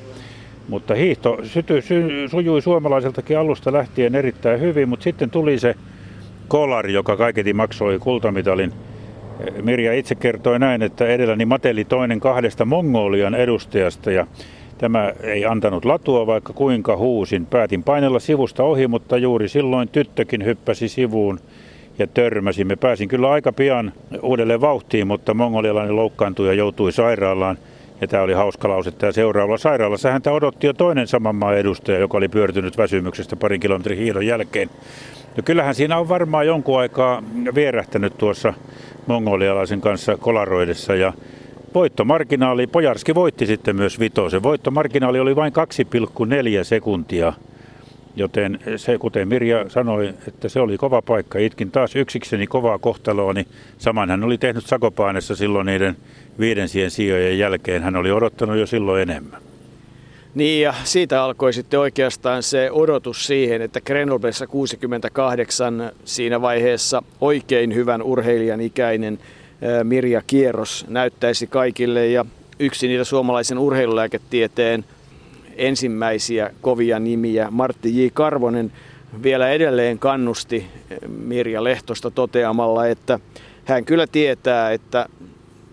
mutta 0.70 0.94
hiihto 0.96 1.38
syty, 1.44 1.82
sy, 1.82 2.28
sujui 2.32 2.62
suomalaiseltakin 2.62 3.38
alusta 3.38 3.74
lähtien 3.74 4.16
erittäin 4.16 4.60
hyvin, 4.60 4.90
mutta 4.90 5.04
sitten 5.04 5.30
tuli 5.30 5.60
se 5.60 5.76
kolari, 6.48 6.94
joka 6.94 7.18
kaiketi 7.18 7.54
maksoi 7.54 8.00
kultamitalin. 8.00 8.74
Mirja 9.62 9.94
itse 9.94 10.16
kertoi 10.16 10.60
näin, 10.60 10.82
että 10.82 11.08
edelläni 11.08 11.46
mateli 11.46 11.86
toinen 11.86 12.20
kahdesta 12.20 12.66
Mongolian 12.66 13.36
edustajasta 13.36 14.12
ja 14.12 14.28
Tämä 14.78 15.14
ei 15.22 15.46
antanut 15.46 15.86
latua, 15.86 16.28
vaikka 16.28 16.54
kuinka 16.54 16.98
huusin. 16.98 17.46
Päätin 17.46 17.84
painella 17.84 18.20
sivusta 18.20 18.64
ohi, 18.64 18.88
mutta 18.88 19.18
juuri 19.18 19.50
silloin 19.50 19.90
tyttökin 19.90 20.46
hyppäsi 20.46 20.88
sivuun 20.88 21.40
ja 22.00 22.08
törmäsimme. 22.08 22.76
Pääsin 22.76 23.08
kyllä 23.08 23.32
aika 23.32 23.54
pian 23.54 23.94
uudelleen 24.22 24.62
vauhtiin, 24.62 25.08
mutta 25.08 25.34
mongolialainen 25.34 25.96
loukkaantui 25.96 26.48
ja 26.48 26.54
joutui 26.54 26.92
sairaalaan. 26.92 27.58
Ja 28.02 28.08
tämä 28.08 28.24
oli 28.24 28.34
hauska 28.34 28.70
lause. 28.70 28.92
Tämä 28.92 29.12
seuraavalla 29.12 29.58
sairaalassa 29.58 30.12
häntä 30.12 30.32
odotti 30.32 30.68
jo 30.68 30.74
toinen 30.74 31.08
saman 31.08 31.36
maan 31.36 31.58
edustaja, 31.58 32.00
joka 32.00 32.18
oli 32.18 32.30
pyörtynyt 32.30 32.78
väsymyksestä 32.78 33.36
parin 33.36 33.60
kilometrin 33.60 33.98
hiilon 33.98 34.26
jälkeen. 34.26 34.70
No 35.38 35.44
kyllähän 35.46 35.76
siinä 35.76 35.98
on 35.98 36.10
varmaan 36.10 36.48
jonkun 36.48 36.80
aikaa 36.80 37.24
vierähtänyt 37.56 38.18
tuossa 38.18 38.54
mongolialaisen 39.08 39.82
kanssa 39.82 40.18
kolaroidessa 40.18 40.96
ja 40.96 41.14
voittomarginaali, 41.74 42.68
Pojarski 42.68 43.16
voitti 43.16 43.46
sitten 43.46 43.76
myös 43.76 44.00
vitosen. 44.00 44.44
Voittomarginaali 44.44 45.20
oli 45.20 45.36
vain 45.36 45.54
2,4 46.60 46.64
sekuntia 46.64 47.34
Joten 48.16 48.60
se, 48.76 48.98
kuten 48.98 49.28
Mirja 49.28 49.70
sanoi, 49.70 50.14
että 50.28 50.50
se 50.50 50.60
oli 50.60 50.78
kova 50.78 51.02
paikka. 51.02 51.40
Itkin 51.40 51.72
taas 51.72 51.96
yksikseni 51.96 52.48
kovaa 52.48 52.80
kohtaloa, 52.80 53.34
niin 53.34 53.48
saman 53.78 54.10
hän 54.10 54.24
oli 54.24 54.38
tehnyt 54.38 54.66
Sakopaanessa 54.66 55.36
silloin 55.36 55.66
niiden 55.66 55.96
viidensien 56.40 56.92
sijojen 56.92 57.40
jälkeen. 57.40 57.84
Hän 57.84 57.96
oli 57.96 58.12
odottanut 58.12 58.58
jo 58.58 58.66
silloin 58.66 59.02
enemmän. 59.02 59.42
Niin 60.36 60.62
ja 60.62 60.74
siitä 60.84 61.24
alkoi 61.24 61.54
sitten 61.54 61.80
oikeastaan 61.80 62.44
se 62.44 62.72
odotus 62.72 63.28
siihen, 63.28 63.62
että 63.62 63.82
Grenoblessa 63.82 64.48
68 64.48 65.92
siinä 66.06 66.42
vaiheessa 66.42 67.04
oikein 67.22 67.76
hyvän 67.76 68.02
urheilijan 68.02 68.62
ikäinen 68.62 69.20
Mirja 69.84 70.22
Kierros 70.28 70.86
näyttäisi 70.90 71.48
kaikille 71.48 72.08
ja 72.08 72.26
yksi 72.60 72.88
niitä 72.88 73.04
suomalaisen 73.04 73.58
urheilulääketieteen 73.58 74.86
ensimmäisiä 75.58 76.52
kovia 76.62 77.00
nimiä, 77.00 77.48
Martti 77.52 78.04
J. 78.04 78.08
Karvonen, 78.14 78.72
vielä 79.24 79.50
edelleen 79.50 80.00
kannusti 80.00 80.66
Mirja 81.08 81.64
Lehtosta 81.64 82.12
toteamalla, 82.12 82.88
että 82.88 83.20
hän 83.66 83.86
kyllä 83.86 84.08
tietää, 84.08 84.72
että 84.72 85.06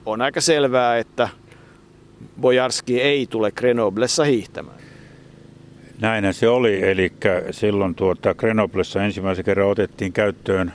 on 0.07 0.23
aika 0.23 0.41
selvää, 0.41 0.99
että 0.99 1.29
Bojarski 2.41 3.01
ei 3.01 3.27
tule 3.27 3.51
Grenoblessa 3.53 4.25
hiihtämään. 4.25 4.77
Näinhän 6.01 6.35
se 6.35 6.49
oli, 6.49 6.91
eli 6.91 7.13
silloin 7.51 7.95
tuota 7.95 8.35
Grenoblessa 8.35 9.05
ensimmäisen 9.05 9.45
kerran 9.45 9.69
otettiin 9.69 10.13
käyttöön 10.13 10.73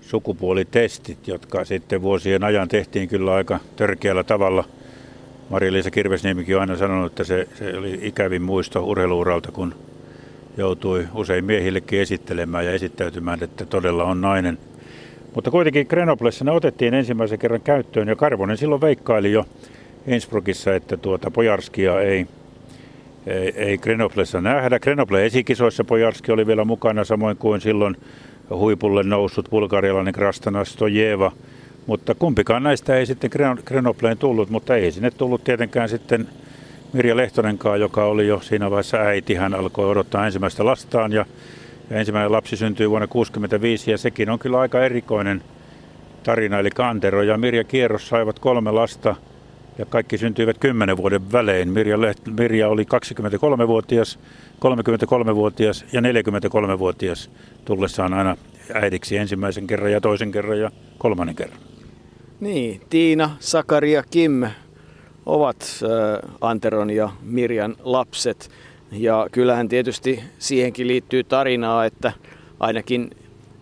sukupuolitestit, 0.00 1.28
jotka 1.28 1.64
sitten 1.64 2.02
vuosien 2.02 2.44
ajan 2.44 2.68
tehtiin 2.68 3.08
kyllä 3.08 3.34
aika 3.34 3.60
törkeällä 3.76 4.24
tavalla. 4.24 4.64
Mari-Liisa 5.50 5.90
Kirvesniemikin 5.90 6.56
on 6.56 6.60
aina 6.60 6.76
sanonut, 6.76 7.12
että 7.12 7.24
se, 7.24 7.48
se 7.54 7.78
oli 7.78 7.98
ikävin 8.02 8.42
muisto 8.42 8.84
urheiluuralta, 8.84 9.52
kun 9.52 9.74
joutui 10.56 11.06
usein 11.14 11.44
miehillekin 11.44 12.00
esittelemään 12.00 12.66
ja 12.66 12.72
esittäytymään, 12.72 13.42
että 13.42 13.66
todella 13.66 14.04
on 14.04 14.20
nainen. 14.20 14.58
Mutta 15.34 15.50
kuitenkin 15.50 15.86
Grenoblessa 15.90 16.44
ne 16.44 16.50
otettiin 16.50 16.94
ensimmäisen 16.94 17.38
kerran 17.38 17.60
käyttöön 17.60 18.08
ja 18.08 18.16
Karvonen 18.16 18.56
silloin 18.56 18.80
veikkaili 18.80 19.32
jo 19.32 19.44
Innsbruckissa, 20.06 20.74
että 20.74 20.96
tuota 20.96 21.30
Pojarskia 21.30 22.00
ei, 22.00 22.26
ei, 23.26 23.52
ei 23.56 23.78
Grenoblessa 23.78 24.40
nähdä. 24.40 24.78
Grenoble 24.78 25.26
esikisoissa 25.26 25.84
Pojarski 25.84 26.32
oli 26.32 26.46
vielä 26.46 26.64
mukana, 26.64 27.04
samoin 27.04 27.36
kuin 27.36 27.60
silloin 27.60 27.96
huipulle 28.50 29.02
noussut 29.02 29.50
bulgarialainen 29.50 30.14
Krastana 30.14 30.64
Stojeva. 30.64 31.32
Mutta 31.88 32.14
kumpikaan 32.14 32.62
näistä 32.62 32.96
ei 32.96 33.06
sitten 33.06 33.30
Grenobleen 33.64 34.18
tullut, 34.18 34.50
mutta 34.50 34.76
ei 34.76 34.92
sinne 34.92 35.10
tullut 35.10 35.44
tietenkään 35.44 35.88
sitten 35.88 36.28
Mirja 36.92 37.16
Lehtonenkaan, 37.16 37.80
joka 37.80 38.04
oli 38.04 38.26
jo 38.26 38.40
siinä 38.40 38.70
vaiheessa 38.70 38.96
äiti. 38.96 39.34
Hän 39.34 39.54
alkoi 39.54 39.90
odottaa 39.90 40.26
ensimmäistä 40.26 40.64
lastaan 40.64 41.12
ja, 41.12 41.26
ja 41.90 41.98
ensimmäinen 41.98 42.32
lapsi 42.32 42.56
syntyi 42.56 42.90
vuonna 42.90 43.06
1965 43.06 43.90
ja 43.90 43.98
sekin 43.98 44.30
on 44.30 44.38
kyllä 44.38 44.60
aika 44.60 44.84
erikoinen 44.84 45.42
tarina. 46.22 46.58
Eli 46.58 46.70
Kantero 46.70 47.22
ja 47.22 47.38
Mirja 47.38 47.64
Kierros 47.64 48.08
saivat 48.08 48.38
kolme 48.38 48.70
lasta– 48.70 49.16
ja 49.78 49.86
kaikki 49.86 50.18
syntyivät 50.18 50.58
10 50.58 50.96
vuoden 50.96 51.32
välein. 51.32 51.68
Mirja, 51.68 51.96
Leht- 51.96 52.30
Mirja 52.40 52.68
oli 52.68 52.82
23-vuotias, 52.82 54.18
33-vuotias 54.64 55.84
ja 55.92 56.00
43-vuotias 56.00 57.30
tullessaan 57.64 58.14
aina 58.14 58.36
äidiksi 58.74 59.16
ensimmäisen 59.16 59.66
kerran 59.66 59.92
ja 59.92 60.00
toisen 60.00 60.32
kerran 60.32 60.60
ja 60.60 60.70
kolmannen 60.98 61.36
kerran. 61.36 61.67
Niin, 62.40 62.80
Tiina, 62.90 63.30
Sakari 63.40 63.92
ja 63.92 64.02
Kim 64.10 64.46
ovat 65.26 65.84
Anteron 66.40 66.90
ja 66.90 67.10
Mirjan 67.22 67.76
lapset. 67.82 68.50
Ja 68.92 69.26
kyllähän 69.32 69.68
tietysti 69.68 70.22
siihenkin 70.38 70.88
liittyy 70.88 71.24
tarinaa, 71.24 71.84
että 71.84 72.12
ainakin 72.60 73.10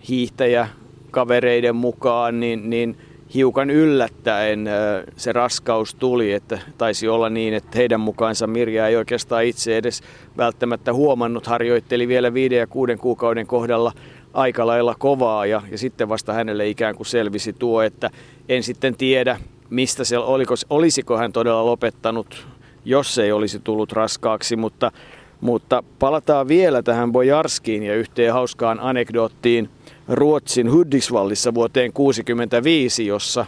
hiihtäjä 0.08 0.68
kavereiden 1.10 1.76
mukaan, 1.76 2.40
niin, 2.40 2.70
niin 2.70 2.96
hiukan 3.34 3.70
yllättäen 3.70 4.68
se 5.16 5.32
raskaus 5.32 5.94
tuli, 5.94 6.32
että 6.32 6.58
taisi 6.78 7.08
olla 7.08 7.30
niin, 7.30 7.54
että 7.54 7.78
heidän 7.78 8.00
mukaansa 8.00 8.46
Mirja 8.46 8.88
ei 8.88 8.96
oikeastaan 8.96 9.44
itse 9.44 9.76
edes 9.76 10.02
välttämättä 10.36 10.92
huomannut, 10.92 11.46
harjoitteli 11.46 12.08
vielä 12.08 12.34
viiden 12.34 12.58
ja 12.58 12.66
kuuden 12.66 12.98
kuukauden 12.98 13.46
kohdalla 13.46 13.92
aika 14.32 14.66
lailla 14.66 14.94
kovaa 14.98 15.46
ja, 15.46 15.62
ja 15.70 15.78
sitten 15.78 16.08
vasta 16.08 16.32
hänelle 16.32 16.68
ikään 16.68 16.94
kuin 16.94 17.06
selvisi 17.06 17.52
tuo, 17.52 17.82
että 17.82 18.10
en 18.48 18.62
sitten 18.62 18.96
tiedä, 18.96 19.40
mistä 19.70 20.04
se 20.04 20.18
oliko, 20.18 20.54
olisiko 20.70 21.16
hän 21.16 21.32
todella 21.32 21.66
lopettanut, 21.66 22.46
jos 22.84 23.18
ei 23.18 23.32
olisi 23.32 23.60
tullut 23.60 23.92
raskaaksi, 23.92 24.56
mutta, 24.56 24.92
mutta 25.40 25.82
palataan 25.98 26.48
vielä 26.48 26.82
tähän 26.82 27.12
Bojarskiin 27.12 27.82
ja 27.82 27.94
yhteen 27.94 28.32
hauskaan 28.32 28.80
anekdoottiin 28.80 29.70
Ruotsin 30.08 30.72
Hudiksvallissa 30.72 31.54
vuoteen 31.54 31.92
1965, 31.92 33.06
jossa, 33.06 33.46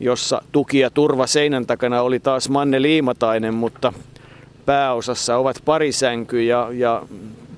jossa 0.00 0.42
tuki 0.52 0.78
ja 0.78 0.90
turva 0.90 1.26
seinän 1.26 1.66
takana 1.66 2.02
oli 2.02 2.20
taas 2.20 2.48
Manne 2.48 2.82
Liimatainen, 2.82 3.54
mutta 3.54 3.92
pääosassa 4.66 5.36
ovat 5.36 5.62
parisänky 5.64 6.42
ja, 6.42 6.68
ja 6.72 7.02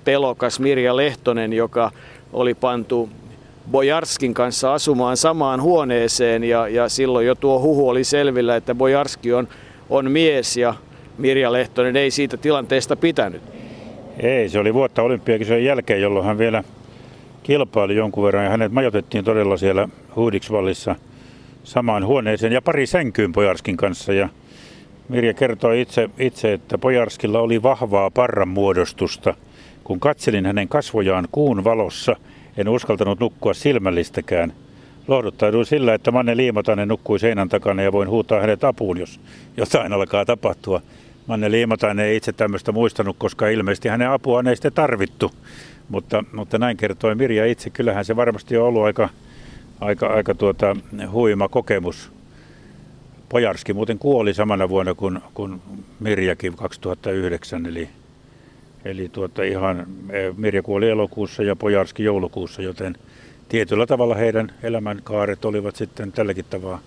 pelokas 0.05 0.61
Mirja 0.61 0.97
Lehtonen, 0.97 1.53
joka 1.53 1.91
oli 2.33 2.55
pantu 2.55 3.09
Bojarskin 3.71 4.35
kanssa 4.35 4.75
asumaan 4.75 5.17
samaan 5.17 5.63
huoneeseen 5.63 6.45
ja, 6.45 6.69
ja 6.69 6.89
silloin 6.89 7.27
jo 7.27 7.35
tuo 7.35 7.61
huhu 7.61 7.89
oli 7.89 8.05
selvillä, 8.05 8.57
että 8.57 8.75
Bojarski 8.75 9.33
on, 9.33 9.49
on 9.91 10.11
mies 10.11 10.57
ja 10.57 10.75
Mirja 11.19 11.53
Lehtonen 11.53 11.97
ei 11.97 12.11
siitä 12.11 12.37
tilanteesta 12.37 12.97
pitänyt. 12.97 13.43
Ei, 14.19 14.49
se 14.49 14.59
oli 14.59 14.75
vuotta 14.75 15.03
olympiakisojen 15.03 15.65
jälkeen, 15.65 16.01
jolloin 16.01 16.27
hän 16.27 16.39
vielä 16.39 16.65
kilpaili 17.43 17.97
jonkun 17.97 18.25
verran 18.25 18.45
ja 18.45 18.51
hänet 18.51 18.73
majoitettiin 18.73 19.25
todella 19.25 19.57
siellä 19.57 19.89
Huudiksvallissa 20.17 20.95
samaan 21.65 22.07
huoneeseen 22.07 22.53
ja 22.53 22.63
pari 22.63 22.87
sänkyyn 22.87 23.33
Pojarskin 23.33 23.77
kanssa. 23.77 24.13
Ja 24.13 24.29
Mirja 25.09 25.35
kertoi 25.35 25.81
itse, 25.81 26.11
itse, 26.19 26.53
että 26.53 26.79
Pojarskilla 26.79 27.41
oli 27.41 27.63
vahvaa 27.63 28.11
parran 28.11 28.49
muodostusta. 28.49 29.35
Kun 29.85 30.01
katselin 30.01 30.47
hänen 30.47 30.69
kasvojaan 30.69 31.29
kuun 31.33 31.65
valossa, 31.65 32.17
en 32.57 32.69
uskaltanut 32.69 33.21
nukkua 33.21 33.55
silmällistäkään. 33.55 34.53
Lohduttauduin 35.09 35.67
sillä, 35.67 35.95
että 35.95 36.11
Manne 36.11 36.37
Liimatainen 36.37 36.89
nukkui 36.89 37.19
seinän 37.19 37.49
takana 37.49 37.83
ja 37.83 37.93
voin 37.93 38.09
huutaa 38.09 38.41
hänet 38.41 38.65
apuun, 38.65 38.99
jos 38.99 39.21
jotain 39.57 39.93
alkaa 39.93 40.25
tapahtua. 40.25 40.83
Manne 41.27 41.51
Liimatainen 41.51 42.07
ei 42.07 42.17
itse 42.17 42.33
tämmöistä 42.33 42.73
muistanut, 42.73 43.17
koska 43.19 43.49
ilmeisesti 43.49 43.89
hänen 43.89 44.11
apuaan 44.11 44.49
ei 44.49 44.57
sitten 44.57 44.73
tarvittu. 44.73 45.31
Mutta, 45.89 46.25
mutta 46.33 46.59
näin 46.59 46.77
kertoi 46.77 47.15
Mirja 47.15 47.47
itse. 47.47 47.71
Kyllähän 47.71 48.05
se 48.05 48.17
varmasti 48.17 48.57
on 48.57 48.67
ollut 48.67 48.85
aika, 48.85 49.09
aika, 49.81 50.07
aika 50.07 50.35
tuota, 50.35 50.77
huima 51.11 51.49
kokemus. 51.49 52.13
Pojarski 53.29 53.73
muuten 53.73 53.99
kuoli 53.99 54.35
samana 54.35 54.69
vuonna 54.69 54.95
kuin, 54.95 55.21
kuin 55.35 55.63
Mirjakin 56.01 56.57
2009, 56.57 57.67
eli, 57.67 57.89
eli 58.85 59.09
tuota 59.09 59.43
ihan, 59.43 59.87
e, 60.11 60.33
Mirja 60.37 60.63
kuoli 60.63 60.91
elokuussa 60.91 61.43
ja 61.43 61.57
Pojarski 61.57 62.05
joulukuussa, 62.05 62.63
joten 62.63 62.97
tietyllä 63.49 63.87
tavalla 63.87 64.15
heidän 64.15 64.53
elämänkaaret 64.63 65.45
olivat 65.45 65.77
sitten 65.77 66.13
tälläkin 66.13 66.45
tavalla 66.51 66.79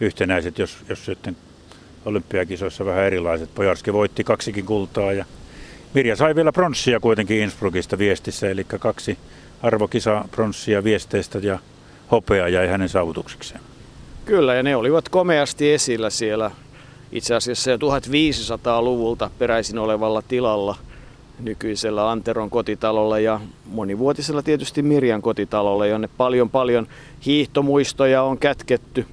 yhtenäiset, 0.00 0.58
jos, 0.58 0.78
jos 0.88 1.04
sitten 1.04 1.36
olympiakisoissa 2.04 2.84
vähän 2.84 3.04
erilaiset. 3.04 3.54
Pojarski 3.54 3.92
voitti 3.92 4.24
kaksikin 4.24 4.66
kultaa 4.66 5.12
ja 5.12 5.24
Mirja 5.94 6.16
sai 6.16 6.34
vielä 6.34 6.52
pronssia 6.52 7.00
kuitenkin 7.00 7.40
Innsbruckista 7.40 7.98
viestissä, 7.98 8.50
eli 8.50 8.64
kaksi 8.64 9.18
arvokisa 9.62 10.24
pronssia 10.30 10.84
viesteistä 10.84 11.38
ja 11.38 11.58
hopea 12.10 12.48
jäi 12.48 12.68
hänen 12.68 12.88
saavutuksikseen. 12.88 13.60
Kyllä, 14.24 14.54
ja 14.54 14.62
ne 14.62 14.76
olivat 14.76 15.08
komeasti 15.08 15.72
esillä 15.72 16.10
siellä 16.10 16.50
itse 17.12 17.34
asiassa 17.34 17.70
jo 17.70 17.76
1500-luvulta 17.76 19.30
peräisin 19.38 19.78
olevalla 19.78 20.22
tilalla 20.22 20.76
nykyisellä 21.40 22.10
Anteron 22.10 22.50
kotitalolla 22.50 23.18
ja 23.18 23.40
monivuotisella 23.66 24.42
tietysti 24.42 24.82
Mirjan 24.82 25.22
kotitalolla, 25.22 25.86
jonne 25.86 26.08
paljon 26.16 26.50
paljon 26.50 26.86
hiihtomuistoja 27.26 28.22
on 28.22 28.38
kätketty 28.38 29.06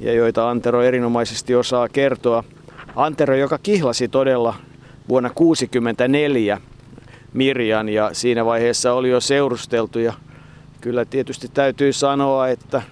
ja 0.00 0.12
joita 0.12 0.50
Antero 0.50 0.82
erinomaisesti 0.82 1.54
osaa 1.54 1.88
kertoa. 1.88 2.44
Antero, 2.96 3.34
joka 3.34 3.58
kihlasi 3.58 4.08
todella 4.08 4.54
vuonna 5.08 5.28
1964 5.28 6.60
Mirjan 7.32 7.88
ja 7.88 8.10
siinä 8.12 8.44
vaiheessa 8.44 8.92
oli 8.92 9.10
jo 9.10 9.20
seurusteltu 9.20 9.98
ja 9.98 10.12
kyllä 10.80 11.04
tietysti 11.04 11.48
täytyy 11.54 11.92
sanoa, 11.92 12.48
että 12.48 12.82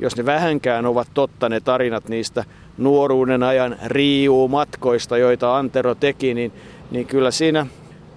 jos 0.00 0.16
ne 0.16 0.26
vähänkään 0.26 0.86
ovat 0.86 1.08
totta 1.14 1.48
ne 1.48 1.60
tarinat 1.60 2.08
niistä 2.08 2.44
nuoruuden 2.78 3.42
ajan 3.42 3.76
riiuu 3.86 4.48
matkoista, 4.48 5.18
joita 5.18 5.56
Antero 5.56 5.94
teki, 5.94 6.34
niin, 6.34 6.52
niin 6.90 7.06
kyllä 7.06 7.30
siinä 7.30 7.66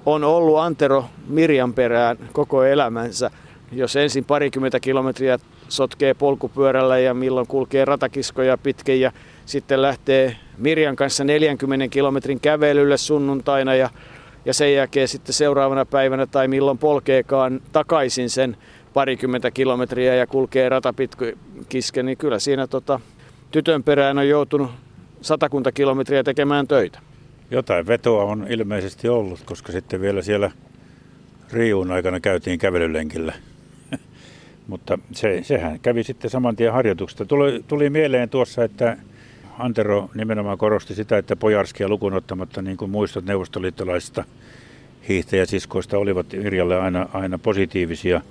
on 0.06 0.24
ollut 0.24 0.58
Antero 0.58 1.06
Mirjan 1.28 1.74
perään 1.74 2.18
koko 2.34 2.64
elämänsä. 2.64 3.32
Jos 3.72 3.96
ensin 3.96 4.26
parikymmentä 4.26 4.80
kilometriä 4.80 5.40
sotkee 5.70 6.14
polkupyörällä 6.14 7.00
ja 7.00 7.14
milloin 7.14 7.48
kulkee 7.48 7.86
ratakiskoja 7.86 8.58
pitkin 8.58 9.02
ja 9.02 9.12
sitten 9.46 9.82
lähtee 9.82 10.36
Mirjan 10.58 10.96
kanssa 10.96 11.24
40 11.24 11.88
kilometrin 11.88 12.40
kävelylle 12.40 12.98
sunnuntaina 12.98 13.76
ja, 13.76 13.90
ja 14.46 14.54
sen 14.54 14.74
jälkeen 14.74 15.08
sitten 15.08 15.34
seuraavana 15.34 15.86
päivänä 15.86 16.26
tai 16.26 16.48
milloin 16.48 16.78
polkeekaan 16.78 17.62
takaisin 17.72 18.30
sen 18.30 18.58
parikymmentä 18.94 19.52
kilometriä 19.52 20.16
ja 20.16 20.28
kulkee 20.28 20.70
ratapitkiske, 20.70 22.04
niin 22.04 22.18
kyllä 22.18 22.40
siinä 22.40 22.68
tota, 22.68 23.00
tytön 23.52 23.84
perään 23.84 24.18
on 24.18 24.28
joutunut 24.28 24.72
satakunta 25.22 25.72
kilometriä 25.72 26.24
tekemään 26.24 26.68
töitä. 26.68 27.00
Jotain 27.52 27.88
vetoa 27.88 28.24
on 28.24 28.46
ilmeisesti 28.50 29.10
ollut, 29.10 29.42
koska 29.46 29.72
sitten 29.72 30.02
vielä 30.02 30.22
siellä 30.22 30.52
Riuun 31.54 31.92
aikana 31.92 32.20
käytiin 32.20 32.60
kävelylenkillä. 32.60 33.34
Mutta 34.68 35.00
se, 35.12 35.40
sehän 35.44 35.80
kävi 35.80 36.04
sitten 36.04 36.32
saman 36.32 36.56
tien 36.56 36.74
harjoituksesta. 36.74 37.26
Tuli, 37.26 37.64
tuli 37.68 37.90
mieleen 37.90 38.30
tuossa, 38.30 38.64
että 38.64 38.98
Antero 39.60 40.10
nimenomaan 40.16 40.58
korosti 40.58 40.96
sitä, 40.96 41.18
että 41.18 41.36
Pojarskia 41.36 41.90
lukuun 41.90 42.14
ottamatta, 42.14 42.62
niin 42.62 42.78
kuin 42.78 42.92
muistot 42.92 43.26
neuvostoliittolaisista 43.26 44.24
hiihtäjäsiskoista 45.10 45.98
olivat 45.98 46.34
Mirjalle 46.34 46.80
aina, 46.80 47.10
aina 47.14 47.38
positiivisia. 47.38 48.22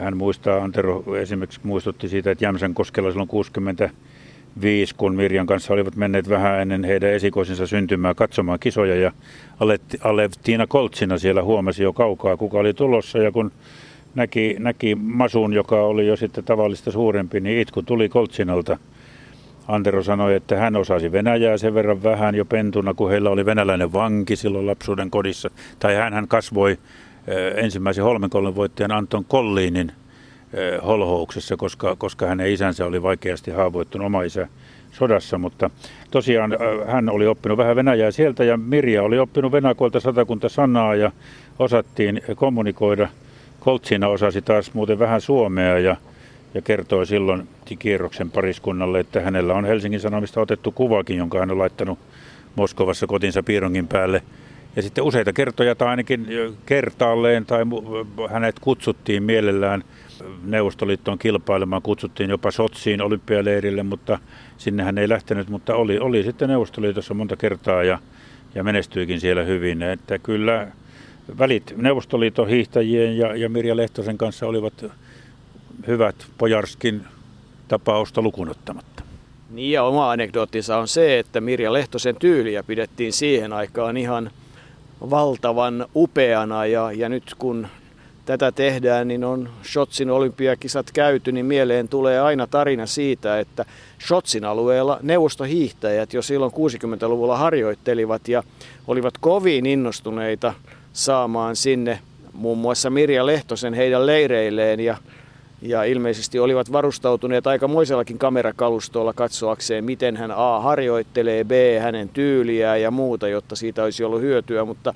Hän 0.00 0.16
muistaa, 0.16 0.64
Antero 0.64 1.16
esimerkiksi 1.16 1.60
muistutti 1.62 2.08
siitä, 2.08 2.30
että 2.30 2.44
Jämsän 2.44 2.74
koskella 2.74 3.10
silloin 3.10 3.28
65, 4.56 4.94
kun 4.94 5.14
Mirjan 5.14 5.46
kanssa 5.46 5.74
olivat 5.74 5.96
menneet 5.96 6.28
vähän 6.28 6.60
ennen 6.60 6.84
heidän 6.84 7.10
esikoisensa 7.10 7.66
syntymää 7.66 8.14
katsomaan 8.14 8.58
kisoja 8.58 8.94
ja 8.94 9.12
Alevtiina 10.04 10.66
Koltsina 10.66 11.18
siellä 11.18 11.42
huomasi 11.42 11.82
jo 11.82 11.92
kaukaa, 11.92 12.36
kuka 12.36 12.58
oli 12.58 12.74
tulossa 12.74 13.18
ja 13.18 13.32
kun 13.32 13.52
näki, 14.14 14.56
näki 14.58 14.94
Masun, 14.94 15.52
joka 15.52 15.82
oli 15.82 16.06
jo 16.06 16.16
sitten 16.16 16.44
tavallista 16.44 16.90
suurempi, 16.90 17.40
niin 17.40 17.60
itku 17.60 17.82
tuli 17.82 18.08
Koltsinalta. 18.08 18.78
Antero 19.68 20.02
sanoi, 20.02 20.34
että 20.34 20.56
hän 20.56 20.76
osasi 20.76 21.12
Venäjää 21.12 21.56
sen 21.56 21.74
verran 21.74 22.02
vähän 22.02 22.34
jo 22.34 22.44
pentuna, 22.44 22.94
kun 22.94 23.10
heillä 23.10 23.30
oli 23.30 23.46
venäläinen 23.46 23.92
vanki 23.92 24.36
silloin 24.36 24.66
lapsuuden 24.66 25.10
kodissa. 25.10 25.50
Tai 25.78 25.94
hän, 25.94 26.12
hän 26.12 26.28
kasvoi 26.28 26.70
eh, 26.72 27.64
ensimmäisen 27.64 28.04
Holmenkollin 28.04 28.54
voittajan 28.54 28.92
Anton 28.92 29.24
Kolliinin 29.24 29.92
holhouksessa, 30.86 31.56
koska, 31.56 31.96
koska 31.96 32.26
hänen 32.26 32.52
isänsä 32.52 32.86
oli 32.86 33.02
vaikeasti 33.02 33.50
haavoittunut 33.50 34.06
oma 34.06 34.22
isä 34.22 34.48
sodassa, 34.92 35.38
mutta 35.38 35.70
tosiaan 36.10 36.52
eh, 36.52 36.58
hän 36.86 37.08
oli 37.08 37.26
oppinut 37.26 37.58
vähän 37.58 37.76
venäjää 37.76 38.10
sieltä 38.10 38.44
ja 38.44 38.56
Mirja 38.56 39.02
oli 39.02 39.18
oppinut 39.18 39.52
venakolta 39.52 40.00
satakunta 40.00 40.48
sanaa 40.48 40.94
ja 40.94 41.12
osattiin 41.58 42.22
kommunikoida– 42.36 43.08
Koltsina 43.66 44.08
osasi 44.08 44.42
taas 44.42 44.74
muuten 44.74 44.98
vähän 44.98 45.20
suomea 45.20 45.78
ja, 45.78 45.96
ja 46.54 46.62
kertoi 46.62 47.06
silloin 47.06 47.48
kierroksen 47.78 48.30
pariskunnalle, 48.30 49.00
että 49.00 49.20
hänellä 49.20 49.54
on 49.54 49.64
Helsingin 49.64 50.00
Sanomista 50.00 50.40
otettu 50.40 50.72
kuvakin, 50.72 51.16
jonka 51.16 51.38
hän 51.38 51.50
on 51.50 51.58
laittanut 51.58 51.98
Moskovassa 52.56 53.06
kotinsa 53.06 53.42
piirongin 53.42 53.88
päälle. 53.88 54.22
Ja 54.76 54.82
sitten 54.82 55.04
useita 55.04 55.32
kertoja 55.32 55.74
tai 55.74 55.88
ainakin 55.88 56.26
kertaalleen 56.66 57.46
tai 57.46 57.62
hänet 58.30 58.58
kutsuttiin 58.60 59.22
mielellään 59.22 59.84
Neuvostoliittoon 60.44 61.18
kilpailemaan, 61.18 61.82
kutsuttiin 61.82 62.30
jopa 62.30 62.50
Sotsiin 62.50 63.02
olympialeirille, 63.02 63.82
mutta 63.82 64.18
sinne 64.58 64.82
hän 64.82 64.98
ei 64.98 65.08
lähtenyt, 65.08 65.48
mutta 65.48 65.74
oli, 65.74 65.98
oli 65.98 66.22
sitten 66.22 66.48
Neuvostoliitossa 66.48 67.14
monta 67.14 67.36
kertaa 67.36 67.82
ja, 67.82 67.98
ja 68.54 68.64
menestyikin 68.64 69.20
siellä 69.20 69.42
hyvin. 69.42 69.82
Että 69.82 70.18
kyllä 70.18 70.68
välit 71.38 71.74
Neuvostoliiton 71.76 72.48
hiihtäjien 72.48 73.18
ja, 73.18 73.36
ja 73.36 73.48
Mirja 73.48 73.76
Lehtosen 73.76 74.18
kanssa 74.18 74.46
olivat 74.46 74.84
hyvät 75.86 76.26
Pojarskin 76.38 77.04
tapausta 77.68 78.22
lukunottamatta. 78.22 79.02
Niin 79.50 79.72
ja 79.72 79.82
oma 79.82 80.10
anekdoottinsa 80.10 80.76
on 80.76 80.88
se, 80.88 81.18
että 81.18 81.40
Mirja 81.40 81.72
Lehtosen 81.72 82.16
tyyliä 82.16 82.62
pidettiin 82.62 83.12
siihen 83.12 83.52
aikaan 83.52 83.96
ihan 83.96 84.30
valtavan 85.10 85.86
upeana 85.94 86.66
ja, 86.66 86.92
ja 86.92 87.08
nyt 87.08 87.34
kun 87.38 87.66
tätä 88.26 88.52
tehdään, 88.52 89.08
niin 89.08 89.24
on 89.24 89.48
Shotsin 89.64 90.10
olympiakisat 90.10 90.86
käyty, 90.92 91.32
niin 91.32 91.46
mieleen 91.46 91.88
tulee 91.88 92.20
aina 92.20 92.46
tarina 92.46 92.86
siitä, 92.86 93.38
että 93.38 93.64
Shotsin 94.06 94.44
alueella 94.44 94.98
neuvostohiihtäjät 95.02 96.12
jo 96.12 96.22
silloin 96.22 96.52
60-luvulla 96.52 97.36
harjoittelivat 97.36 98.28
ja 98.28 98.42
olivat 98.86 99.14
kovin 99.20 99.66
innostuneita 99.66 100.54
saamaan 100.92 101.56
sinne 101.56 101.98
muun 102.32 102.58
muassa 102.58 102.90
Mirja 102.90 103.26
Lehtosen 103.26 103.74
heidän 103.74 104.06
leireilleen 104.06 104.80
ja, 104.80 104.96
ja 105.62 105.84
ilmeisesti 105.84 106.38
olivat 106.38 106.72
varustautuneet 106.72 107.46
aika 107.46 107.68
moisellakin 107.68 108.18
kamerakalustolla 108.18 109.12
katsoakseen, 109.12 109.84
miten 109.84 110.16
hän 110.16 110.30
A 110.30 110.60
harjoittelee, 110.60 111.44
B 111.44 111.50
hänen 111.80 112.08
tyyliään 112.08 112.82
ja 112.82 112.90
muuta, 112.90 113.28
jotta 113.28 113.56
siitä 113.56 113.84
olisi 113.84 114.04
ollut 114.04 114.20
hyötyä, 114.20 114.64
mutta 114.64 114.94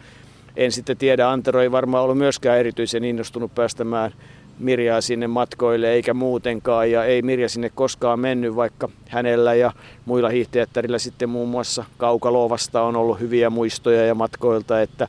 en 0.57 0.73
sitten 0.73 0.97
tiedä, 0.97 1.31
Antero 1.31 1.61
ei 1.61 1.73
varmaan 1.73 2.05
ollut 2.05 2.19
myöskään 2.19 2.59
erityisen 2.59 3.05
innostunut 3.05 3.55
päästämään 3.55 4.13
Mirjaa 4.59 5.01
sinne 5.01 5.27
matkoille 5.27 5.93
eikä 5.93 6.15
muutenkaan 6.15 6.91
ja 6.91 7.05
ei 7.05 7.23
Mirja 7.23 7.49
sinne 7.49 7.71
koskaan 7.75 8.21
mennyt, 8.21 8.57
vaikka 8.57 8.89
hänellä 9.09 9.55
ja 9.55 9.73
muilla 10.05 10.29
hiihtäjättärillä 10.29 10.99
sitten 10.99 11.29
muun 11.29 11.49
muassa 11.49 11.85
Kaukalovasta 11.99 12.83
on 12.83 12.97
ollut 12.97 13.21
hyviä 13.21 13.51
muistoja 13.51 14.07
ja 14.07 14.15
matkoilta, 14.15 14.81
että 14.81 15.09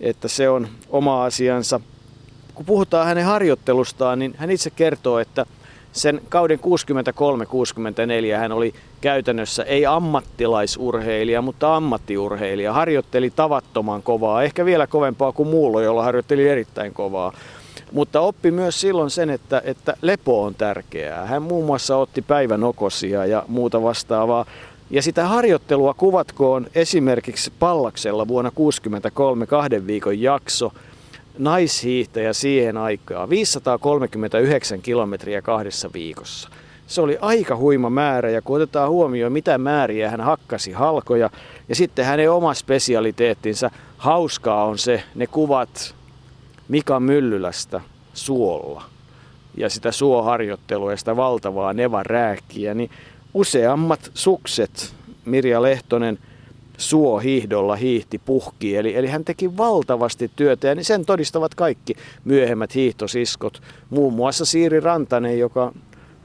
että 0.00 0.28
se 0.28 0.48
on 0.48 0.68
oma 0.88 1.24
asiansa. 1.24 1.80
Kun 2.54 2.66
puhutaan 2.66 3.06
hänen 3.06 3.24
harjoittelustaan, 3.24 4.18
niin 4.18 4.34
hän 4.38 4.50
itse 4.50 4.70
kertoo, 4.70 5.18
että 5.18 5.46
sen 5.94 6.20
kauden 6.28 6.58
63-64 8.34 8.38
hän 8.38 8.52
oli 8.52 8.74
käytännössä 9.00 9.62
ei 9.62 9.86
ammattilaisurheilija, 9.86 11.42
mutta 11.42 11.76
ammattiurheilija. 11.76 12.72
Harjoitteli 12.72 13.30
tavattoman 13.30 14.02
kovaa, 14.02 14.42
ehkä 14.42 14.64
vielä 14.64 14.86
kovempaa 14.86 15.32
kuin 15.32 15.48
muulla, 15.48 15.82
jolla 15.82 16.02
harjoitteli 16.02 16.48
erittäin 16.48 16.94
kovaa. 16.94 17.32
Mutta 17.92 18.20
oppi 18.20 18.50
myös 18.50 18.80
silloin 18.80 19.10
sen, 19.10 19.30
että, 19.30 19.62
että 19.64 19.96
lepo 20.02 20.44
on 20.44 20.54
tärkeää. 20.54 21.26
Hän 21.26 21.42
muun 21.42 21.66
muassa 21.66 21.96
otti 21.96 22.22
päivänokosia 22.22 23.26
ja 23.26 23.42
muuta 23.48 23.82
vastaavaa. 23.82 24.46
Ja 24.90 25.02
sitä 25.02 25.24
harjoittelua 25.24 25.94
kuvatkoon 25.94 26.66
esimerkiksi 26.74 27.52
Pallaksella 27.58 28.28
vuonna 28.28 28.50
1963 28.50 29.46
kahden 29.46 29.86
viikon 29.86 30.20
jakso, 30.20 30.72
naishiihtäjä 31.38 32.32
siihen 32.32 32.76
aikaan, 32.76 33.30
539 33.30 34.82
kilometriä 34.82 35.42
kahdessa 35.42 35.90
viikossa. 35.94 36.50
Se 36.86 37.00
oli 37.00 37.18
aika 37.20 37.56
huima 37.56 37.90
määrä 37.90 38.30
ja 38.30 38.42
kun 38.42 38.56
otetaan 38.56 38.90
huomioon, 38.90 39.32
mitä 39.32 39.58
määriä 39.58 40.10
hän 40.10 40.20
hakkasi 40.20 40.72
halkoja 40.72 41.30
ja 41.68 41.74
sitten 41.74 42.04
hänen 42.04 42.30
oma 42.30 42.54
spesialiteettinsa, 42.54 43.70
hauskaa 43.96 44.64
on 44.64 44.78
se, 44.78 45.02
ne 45.14 45.26
kuvat 45.26 45.94
Mika 46.68 47.00
Myllylästä 47.00 47.80
suolla 48.14 48.84
ja 49.56 49.70
sitä 49.70 49.92
suoharjoittelua 49.92 50.90
ja 50.90 50.96
sitä 50.96 51.16
valtavaa 51.16 51.72
nevarääkkiä, 51.72 52.74
niin 52.74 52.90
useammat 53.34 54.10
sukset 54.14 54.94
Mirja 55.24 55.62
Lehtonen 55.62 56.18
suohiihdolla 56.78 57.76
hiihti 57.76 58.20
puhki. 58.24 58.76
Eli, 58.76 58.96
eli 58.96 59.06
hän 59.06 59.24
teki 59.24 59.56
valtavasti 59.56 60.30
työtä 60.36 60.68
ja 60.68 60.84
sen 60.84 61.06
todistavat 61.06 61.54
kaikki 61.54 61.94
myöhemmät 62.24 62.74
hiihtosiskot. 62.74 63.62
Muun 63.90 64.12
muassa 64.12 64.44
Siiri 64.44 64.80
Rantanen, 64.80 65.38
joka, 65.38 65.72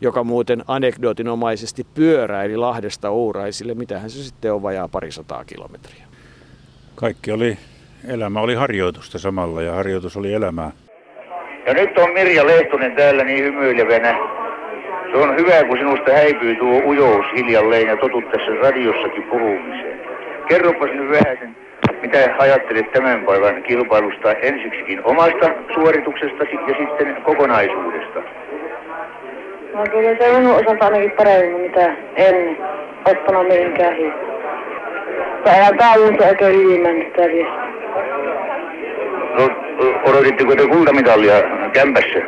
joka 0.02 0.24
muuten 0.24 0.64
anekdootinomaisesti 0.68 1.86
pyöräili 1.94 2.58
Lahdesta 2.58 3.10
Ouraisille. 3.10 3.74
Mitähän 3.74 4.10
se 4.10 4.24
sitten 4.24 4.54
on 4.54 4.64
vajaa 4.64 4.88
parisataa 4.88 5.46
kilometriä. 5.46 6.04
Kaikki 6.96 7.32
oli, 7.32 7.58
elämä 8.08 8.42
oli 8.42 8.56
harjoitusta 8.56 9.20
samalla 9.20 9.62
ja 9.62 9.74
harjoitus 9.74 10.18
oli 10.18 10.34
elämää. 10.34 10.72
Ja 11.66 11.74
nyt 11.74 11.98
on 11.98 12.14
Mirja 12.14 12.48
Lehtonen 12.48 12.96
täällä 12.96 13.24
niin 13.24 13.44
hymyilevänä 13.44 14.40
se 15.12 15.18
on 15.18 15.36
hyvä, 15.38 15.64
kun 15.68 15.78
sinusta 15.78 16.12
häipyy 16.12 16.56
tuo 16.56 16.82
ujous 16.86 17.26
hiljalleen 17.36 17.88
ja 17.88 17.98
totut 17.98 18.32
tässä 18.32 18.52
radiossakin 18.62 19.24
puhumiseen. 19.24 20.09
Kerropas 20.50 20.90
nyt 20.94 21.10
vähän 21.10 21.38
sen, 21.40 21.56
mitä 22.02 22.36
ajattelet 22.38 22.92
tämän 22.92 23.26
päivän 23.26 23.64
kilpailusta 23.64 24.32
ensiksikin 24.32 25.02
omasta 25.04 25.50
suorituksestasi 25.74 26.56
ja 26.56 26.76
sitten 26.78 27.18
kokonaisuudesta? 27.24 28.20
No 29.74 29.84
kyllä 29.92 30.16
se 30.18 30.38
minun 30.38 30.56
osalta 30.56 30.86
ainakin 30.86 31.12
paremmin, 31.12 31.62
mitä 31.62 31.96
en 32.16 32.58
ottanut 33.06 33.48
mihinkään 33.48 33.96
hiihtää. 33.96 34.30
Tai 35.44 35.60
ihan 35.60 36.18
se 36.20 36.28
oikein 36.28 36.56
hyvin 36.56 36.82
mennyt 36.82 37.14
tämä 37.14 37.28
No, 39.38 39.50
odotitteko 40.04 40.56
te 40.56 40.68
kultamitalia 40.68 41.34
kämpässä? 41.74 42.20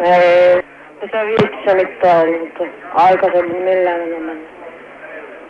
Ei. 0.00 0.62
Tässä 1.00 1.26
viestissä 1.26 1.74
nyt 1.74 1.98
täällä, 1.98 2.38
mutta 2.38 2.64
aikaisemmin 2.94 3.62
millään 3.62 4.00
enemmän. 4.00 4.59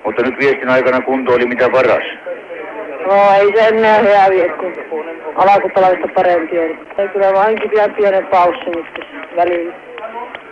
Mutta 0.05 0.23
nyt 0.23 0.39
viestin 0.39 0.69
aikana 0.69 1.01
kunto 1.01 1.33
oli 1.33 1.47
mitä 1.47 1.69
paras. 1.69 2.05
No 3.07 3.15
ei 3.41 3.53
se 3.57 3.69
enää 3.69 3.99
hyvä 3.99 4.27
vie, 4.31 4.49
kun 4.49 4.73
alakutalaista 5.35 6.09
parempi 6.15 6.59
on. 6.59 6.79
Ei 6.99 7.09
kyllä 7.09 7.33
vain 7.33 7.59
vielä 7.71 7.89
pienen 7.89 8.27
paussin 8.27 8.73
nyt 8.73 8.87
tässä 8.95 9.37
välillä. 9.37 9.75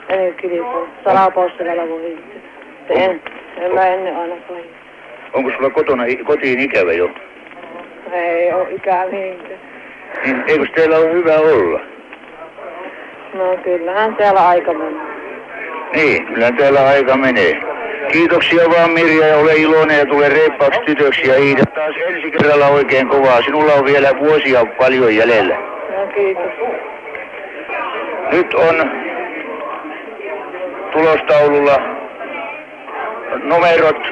En 0.09 0.35
kilpaa. 0.35 0.87
Salapaussi 1.05 1.65
vielä 1.65 1.89
voi 1.89 2.19
En, 2.89 3.23
en 3.57 3.75
mä 3.75 3.87
ennen 3.87 4.17
aina 4.17 4.35
voi. 4.49 4.65
Onko 5.33 5.51
sulla 5.51 5.71
kotona, 5.71 6.05
kotiin 6.25 6.61
ikävä 6.61 6.93
jo? 6.93 7.11
Ei 8.13 8.53
ole 8.53 8.71
ikään 8.71 9.11
niinkään. 9.11 9.61
Niin 10.25 10.45
eikö 10.47 10.67
teillä 10.75 10.97
ole 10.97 11.13
hyvä 11.13 11.35
olla? 11.35 11.81
No 13.35 13.57
kyllähän 13.65 14.17
täällä 14.17 14.49
aika 14.49 14.73
menee. 14.75 15.03
Niin, 15.95 16.27
kyllä 16.27 16.53
täällä 16.53 16.89
aika 16.89 17.17
menee. 17.17 17.78
Kiitoksia 18.13 18.71
vaan 18.71 18.91
Mirja 18.91 19.27
ja 19.27 19.37
ole 19.37 19.55
iloinen 19.55 19.99
ja 19.99 20.07
tule 20.07 20.29
reippaaksi 20.29 20.81
tytöksi 20.87 21.29
ja 21.29 21.35
hiidä 21.35 21.63
taas 21.75 21.95
ensi 22.09 22.31
kerralla 22.31 22.67
oikein 22.67 23.09
kovaa. 23.09 23.43
Sinulla 23.43 23.73
on 23.73 23.85
vielä 23.85 24.19
vuosia 24.19 24.65
paljon 24.79 25.17
jäljellä. 25.17 25.55
No 25.55 26.07
kiitos. 26.15 26.53
Nyt 28.33 28.55
on 28.55 28.91
tulostaululla 30.93 31.79
numerot. 33.43 34.03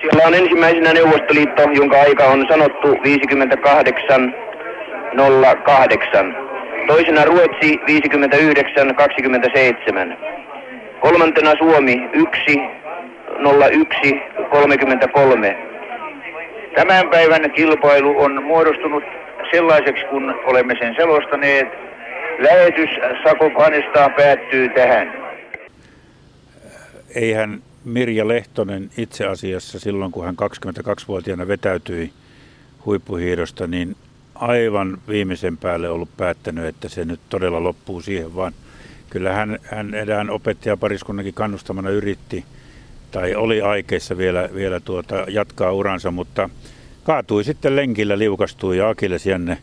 Siellä 0.00 0.22
on 0.26 0.34
ensimmäisenä 0.34 0.92
Neuvostoliitto, 0.92 1.62
jonka 1.72 2.00
aika 2.00 2.24
on 2.24 2.46
sanottu 2.48 2.88
58.08. 2.88 2.94
Toisena 6.86 7.24
Ruotsi 7.24 7.76
59.27. 7.76 7.86
Kolmantena 11.00 11.54
Suomi 11.58 11.96
1.01.33. 11.96 12.00
Tämän 16.74 17.10
päivän 17.10 17.50
kilpailu 17.50 18.20
on 18.20 18.42
muodostunut 18.42 19.04
sellaiseksi, 19.50 20.04
kun 20.04 20.34
olemme 20.44 20.74
sen 20.80 20.94
selostaneet. 20.94 21.68
Lähetys 22.38 22.90
Sakopanestaan 23.24 24.12
päättyy 24.12 24.68
tähän. 24.68 25.12
Eihän 27.14 27.62
Mirja 27.84 28.28
Lehtonen 28.28 28.90
itse 28.98 29.26
asiassa 29.26 29.78
silloin, 29.78 30.12
kun 30.12 30.24
hän 30.24 30.36
22-vuotiaana 30.42 31.48
vetäytyi 31.48 32.12
huippuhiidosta, 32.86 33.66
niin 33.66 33.96
aivan 34.34 34.98
viimeisen 35.08 35.56
päälle 35.56 35.88
ollut 35.88 36.08
päättänyt, 36.16 36.64
että 36.64 36.88
se 36.88 37.04
nyt 37.04 37.20
todella 37.28 37.62
loppuu 37.62 38.00
siihen, 38.00 38.36
vaan 38.36 38.52
kyllä 39.10 39.32
hän, 39.32 39.58
hän 39.62 39.94
edään 39.94 40.30
opettajapariskunnankin 40.30 41.34
kannustamana 41.34 41.90
yritti 41.90 42.44
tai 43.10 43.34
oli 43.34 43.62
aikeissa 43.62 44.18
vielä, 44.18 44.48
vielä 44.54 44.80
tuota, 44.80 45.24
jatkaa 45.28 45.72
uransa, 45.72 46.10
mutta 46.10 46.50
kaatui 47.04 47.44
sitten 47.44 47.76
lenkillä, 47.76 48.18
liukastui 48.18 48.78
ja 48.78 48.88
Akilles 48.88 49.26
jänne 49.26 49.58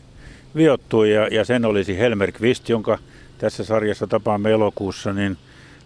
viottui 0.55 1.13
ja, 1.13 1.27
ja 1.27 1.45
sen 1.45 1.65
olisi 1.65 1.97
Helmer 1.97 2.31
Kvist, 2.31 2.69
jonka 2.69 2.97
tässä 3.37 3.63
sarjassa 3.63 4.07
tapaamme 4.07 4.51
elokuussa, 4.51 5.13
niin 5.13 5.37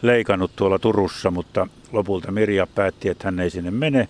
leikannut 0.02 0.52
tuolla 0.56 0.80
Turussa, 0.80 1.32
mutta 1.32 1.68
lopulta 1.92 2.32
Mirja 2.32 2.68
päätti, 2.68 3.10
että 3.10 3.28
hän 3.28 3.40
ei 3.40 3.50
sinne 3.50 3.72
mene 3.72 4.08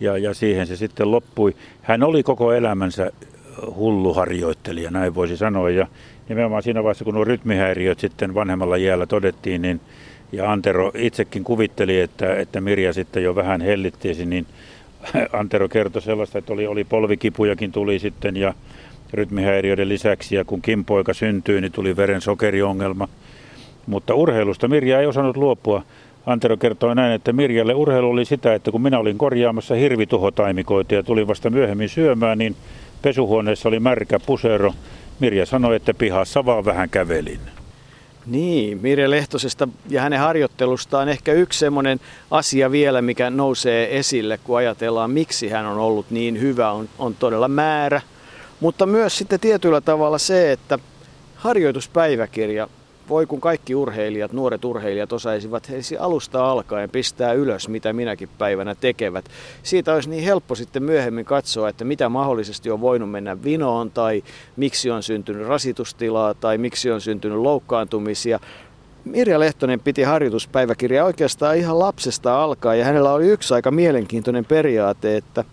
ja, 0.00 0.18
ja 0.18 0.34
siihen 0.34 0.66
se 0.66 0.76
sitten 0.76 1.10
loppui. 1.10 1.56
Hän 1.82 2.02
oli 2.02 2.22
koko 2.22 2.52
elämänsä 2.52 3.10
hullu 3.74 4.14
harjoittelija, 4.14 4.90
näin 4.90 5.14
voisi 5.14 5.36
sanoa. 5.36 5.70
Ja 5.70 5.86
nimenomaan 6.30 6.62
siinä 6.62 6.82
vaiheessa, 6.82 7.04
kun 7.04 7.14
nuo 7.14 7.24
rytmihäiriöt 7.24 8.00
sitten 8.00 8.34
vanhemmalla 8.34 8.76
jäällä 8.76 9.06
todettiin, 9.06 9.62
niin 9.62 9.80
ja 10.32 10.52
Antero 10.52 10.92
itsekin 10.94 11.44
kuvitteli, 11.44 12.00
että, 12.00 12.34
että 12.34 12.60
Mirja 12.60 12.92
sitten 12.92 13.22
jo 13.22 13.34
vähän 13.34 13.60
hellittiisi, 13.60 14.26
niin 14.26 14.46
Antero 15.32 15.68
kertoi 15.68 16.02
sellaista, 16.02 16.38
että 16.38 16.52
oli, 16.52 16.66
oli 16.66 16.84
polvikipujakin 16.84 17.72
tuli 17.72 17.98
sitten 17.98 18.36
ja 18.36 18.54
rytmihäiriöiden 19.12 19.88
lisäksi. 19.88 20.34
Ja 20.34 20.44
kun 20.44 20.62
Kimpoika 20.62 21.14
syntyi, 21.14 21.60
niin 21.60 21.72
tuli 21.72 21.96
veren 21.96 22.20
sokeriongelma. 22.20 23.08
Mutta 23.86 24.14
urheilusta 24.14 24.68
Mirja 24.68 25.00
ei 25.00 25.06
osannut 25.06 25.36
luopua. 25.36 25.82
Antero 26.26 26.56
kertoi 26.56 26.94
näin, 26.94 27.12
että 27.12 27.32
Mirjalle 27.32 27.74
urheilu 27.74 28.10
oli 28.10 28.24
sitä, 28.24 28.54
että 28.54 28.70
kun 28.70 28.82
minä 28.82 28.98
olin 28.98 29.18
korjaamassa 29.18 29.74
hirvituhotaimikoita 29.74 30.94
ja 30.94 31.02
tulin 31.02 31.26
vasta 31.26 31.50
myöhemmin 31.50 31.88
syömään, 31.88 32.38
niin 32.38 32.56
pesuhuoneessa 33.02 33.68
oli 33.68 33.80
märkä 33.80 34.20
pusero. 34.26 34.72
Mirja 35.20 35.46
sanoi, 35.46 35.76
että 35.76 35.94
pihassa 35.94 36.44
vaan 36.44 36.64
vähän 36.64 36.90
kävelin. 36.90 37.40
Niin, 38.26 38.78
Mirja 38.82 39.10
Lehtosesta 39.10 39.68
ja 39.88 40.02
hänen 40.02 40.18
harjoittelustaan 40.18 41.08
ehkä 41.08 41.32
yksi 41.32 41.58
semmoinen 41.58 42.00
asia 42.30 42.70
vielä, 42.70 43.02
mikä 43.02 43.30
nousee 43.30 43.98
esille, 43.98 44.38
kun 44.44 44.56
ajatellaan, 44.56 45.10
miksi 45.10 45.48
hän 45.48 45.66
on 45.66 45.78
ollut 45.78 46.10
niin 46.10 46.40
hyvä, 46.40 46.70
on, 46.70 46.88
on 46.98 47.14
todella 47.14 47.48
määrä. 47.48 48.00
Mutta 48.60 48.86
myös 48.86 49.18
sitten 49.18 49.40
tietyllä 49.40 49.80
tavalla 49.80 50.18
se, 50.18 50.52
että 50.52 50.78
harjoituspäiväkirja 51.36 52.68
voi 53.10 53.26
kun 53.26 53.40
kaikki 53.40 53.74
urheilijat, 53.74 54.32
nuoret 54.32 54.64
urheilijat 54.64 55.12
osaisivat 55.12 55.68
heisi 55.68 55.98
alusta 55.98 56.50
alkaen 56.50 56.90
pistää 56.90 57.32
ylös, 57.32 57.68
mitä 57.68 57.92
minäkin 57.92 58.28
päivänä 58.38 58.74
tekevät. 58.74 59.24
Siitä 59.62 59.94
olisi 59.94 60.10
niin 60.10 60.24
helppo 60.24 60.54
sitten 60.54 60.82
myöhemmin 60.82 61.24
katsoa, 61.24 61.68
että 61.68 61.84
mitä 61.84 62.08
mahdollisesti 62.08 62.70
on 62.70 62.80
voinut 62.80 63.10
mennä 63.10 63.42
vinoon 63.42 63.90
tai 63.90 64.22
miksi 64.56 64.90
on 64.90 65.02
syntynyt 65.02 65.46
rasitustilaa 65.46 66.34
tai 66.34 66.58
miksi 66.58 66.90
on 66.90 67.00
syntynyt 67.00 67.38
loukkaantumisia. 67.38 68.40
Mirja 69.04 69.40
Lehtonen 69.40 69.80
piti 69.80 70.02
harjoituspäiväkirjaa 70.02 71.06
oikeastaan 71.06 71.56
ihan 71.56 71.78
lapsesta 71.78 72.42
alkaen 72.42 72.78
ja 72.78 72.84
hänellä 72.84 73.12
oli 73.12 73.26
yksi 73.26 73.54
aika 73.54 73.70
mielenkiintoinen 73.70 74.44
periaate, 74.44 75.16
että 75.16 75.44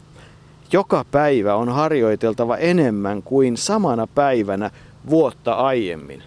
joka 0.72 1.06
päivä 1.12 1.56
on 1.56 1.70
harjoiteltava 1.70 2.58
enemmän 2.58 3.24
kuin 3.24 3.58
samana 3.58 4.08
päivänä 4.08 4.72
vuotta 5.10 5.54
aiemmin 5.54 6.24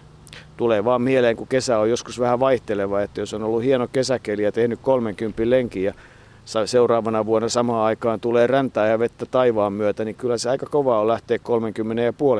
tulee 0.61 0.85
vaan 0.85 1.01
mieleen, 1.01 1.35
kun 1.35 1.47
kesä 1.47 1.79
on 1.79 1.89
joskus 1.89 2.19
vähän 2.19 2.39
vaihteleva, 2.39 3.01
että 3.01 3.21
jos 3.21 3.33
on 3.33 3.43
ollut 3.43 3.63
hieno 3.63 3.87
kesäkeli 3.87 4.43
ja 4.43 4.51
tehnyt 4.51 4.79
30 4.81 5.41
lenkin 5.45 5.83
ja 5.83 5.93
seuraavana 6.65 7.25
vuonna 7.25 7.49
samaan 7.49 7.85
aikaan 7.85 8.19
tulee 8.19 8.47
räntää 8.47 8.87
ja 8.87 8.99
vettä 8.99 9.25
taivaan 9.25 9.73
myötä, 9.73 10.05
niin 10.05 10.15
kyllä 10.15 10.37
se 10.37 10.49
aika 10.49 10.65
kova 10.65 10.99
on 10.99 11.07
lähteä 11.07 11.37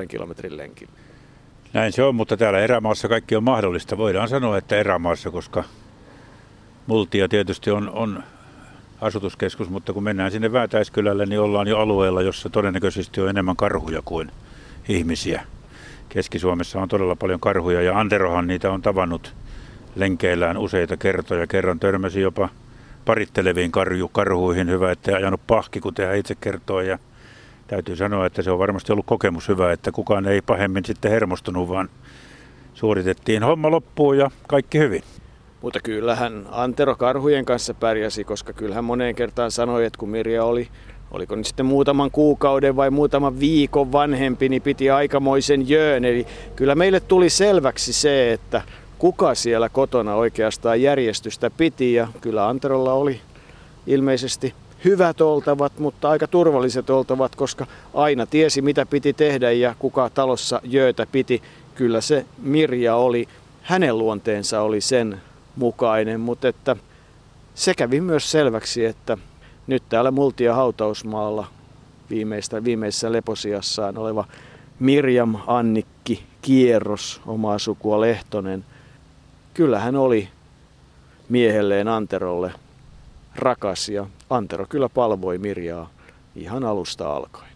30,5 0.01 0.07
kilometrin 0.07 0.57
lenkin. 0.57 0.89
Näin 1.73 1.91
se 1.93 2.03
on, 2.03 2.15
mutta 2.15 2.37
täällä 2.37 2.59
erämaassa 2.59 3.07
kaikki 3.07 3.35
on 3.35 3.43
mahdollista. 3.43 3.97
Voidaan 3.97 4.29
sanoa, 4.29 4.57
että 4.57 4.77
erämaassa, 4.77 5.31
koska 5.31 5.63
Multia 6.87 7.27
tietysti 7.27 7.71
on, 7.71 7.89
on 7.89 8.23
asutuskeskus, 9.01 9.69
mutta 9.69 9.93
kun 9.93 10.03
mennään 10.03 10.31
sinne 10.31 10.51
Väätäiskylälle, 10.51 11.25
niin 11.25 11.39
ollaan 11.39 11.67
jo 11.67 11.79
alueella, 11.79 12.21
jossa 12.21 12.49
todennäköisesti 12.49 13.21
on 13.21 13.29
enemmän 13.29 13.55
karhuja 13.55 14.01
kuin 14.05 14.31
ihmisiä. 14.89 15.43
Keski-Suomessa 16.13 16.79
on 16.79 16.87
todella 16.87 17.15
paljon 17.15 17.39
karhuja 17.39 17.81
ja 17.81 17.99
Anterohan 17.99 18.47
niitä 18.47 18.71
on 18.71 18.81
tavannut 18.81 19.35
lenkeillään 19.95 20.57
useita 20.57 20.97
kertoja. 20.97 21.47
Kerran 21.47 21.79
törmäsi 21.79 22.21
jopa 22.21 22.49
paritteleviin 23.05 23.71
karju, 23.71 24.07
karhuihin. 24.07 24.69
Hyvä, 24.69 24.91
että 24.91 25.15
ajanut 25.15 25.41
pahki, 25.47 25.79
kuten 25.79 26.07
hän 26.07 26.17
itse 26.17 26.35
kertoo. 26.35 26.81
Ja 26.81 26.99
täytyy 27.67 27.95
sanoa, 27.95 28.25
että 28.25 28.41
se 28.41 28.51
on 28.51 28.59
varmasti 28.59 28.91
ollut 28.91 29.05
kokemus 29.05 29.47
hyvä, 29.47 29.71
että 29.71 29.91
kukaan 29.91 30.27
ei 30.27 30.41
pahemmin 30.41 30.85
sitten 30.85 31.11
hermostunut, 31.11 31.69
vaan 31.69 31.89
suoritettiin 32.73 33.43
homma 33.43 33.71
loppuun 33.71 34.17
ja 34.17 34.31
kaikki 34.47 34.79
hyvin. 34.79 35.03
Mutta 35.61 35.79
kyllähän 35.79 36.45
Antero 36.51 36.95
karhujen 36.95 37.45
kanssa 37.45 37.73
pärjäsi, 37.73 38.23
koska 38.23 38.53
kyllähän 38.53 38.83
moneen 38.83 39.15
kertaan 39.15 39.51
sanoi, 39.51 39.85
että 39.85 39.99
kun 39.99 40.09
Mirja 40.09 40.43
oli 40.43 40.67
oliko 41.11 41.35
nyt 41.35 41.45
sitten 41.45 41.65
muutaman 41.65 42.11
kuukauden 42.11 42.75
vai 42.75 42.89
muutaman 42.89 43.39
viikon 43.39 43.91
vanhempi, 43.91 44.49
niin 44.49 44.61
piti 44.61 44.89
aikamoisen 44.89 45.69
jöön. 45.69 46.05
Eli 46.05 46.27
kyllä 46.55 46.75
meille 46.75 46.99
tuli 46.99 47.29
selväksi 47.29 47.93
se, 47.93 48.33
että 48.33 48.61
kuka 48.97 49.35
siellä 49.35 49.69
kotona 49.69 50.15
oikeastaan 50.15 50.81
järjestystä 50.81 51.49
piti 51.49 51.93
ja 51.93 52.07
kyllä 52.21 52.47
Anterolla 52.47 52.93
oli 52.93 53.21
ilmeisesti 53.87 54.53
hyvät 54.85 55.21
oltavat, 55.21 55.79
mutta 55.79 56.09
aika 56.09 56.27
turvalliset 56.27 56.89
oltavat, 56.89 57.35
koska 57.35 57.67
aina 57.93 58.25
tiesi 58.25 58.61
mitä 58.61 58.85
piti 58.85 59.13
tehdä 59.13 59.51
ja 59.51 59.75
kuka 59.79 60.09
talossa 60.09 60.61
jöötä 60.63 61.07
piti. 61.11 61.41
Kyllä 61.75 62.01
se 62.01 62.25
Mirja 62.37 62.95
oli, 62.95 63.27
hänen 63.61 63.97
luonteensa 63.97 64.61
oli 64.61 64.81
sen 64.81 65.21
mukainen, 65.55 66.19
mutta 66.19 66.47
että 66.47 66.75
se 67.55 67.73
kävi 67.73 68.01
myös 68.01 68.31
selväksi, 68.31 68.85
että 68.85 69.17
nyt 69.67 69.83
täällä 69.89 70.11
Multia 70.11 70.55
hautausmaalla 70.55 71.47
viimeistä, 72.09 72.63
viimeisessä 72.63 73.11
leposiassaan 73.11 73.97
oleva 73.97 74.25
Mirjam 74.79 75.35
Annikki 75.47 76.23
Kierros, 76.41 77.21
omaa 77.25 77.59
sukua 77.59 78.01
Lehtonen. 78.01 78.65
Kyllä 79.53 79.79
hän 79.79 79.95
oli 79.95 80.29
miehelleen 81.29 81.87
Anterolle 81.87 82.51
rakas 83.35 83.89
ja 83.89 84.05
Antero 84.29 84.65
kyllä 84.69 84.89
palvoi 84.89 85.37
Mirjaa 85.37 85.89
ihan 86.35 86.63
alusta 86.63 87.15
alkaen. 87.15 87.51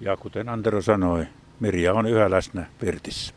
Ja 0.00 0.16
kuten 0.16 0.48
Antero 0.48 0.82
sanoi, 0.82 1.26
Mirja 1.60 1.94
on 1.94 2.06
yhä 2.06 2.30
läsnä 2.30 2.66
Virtissä. 2.82 3.34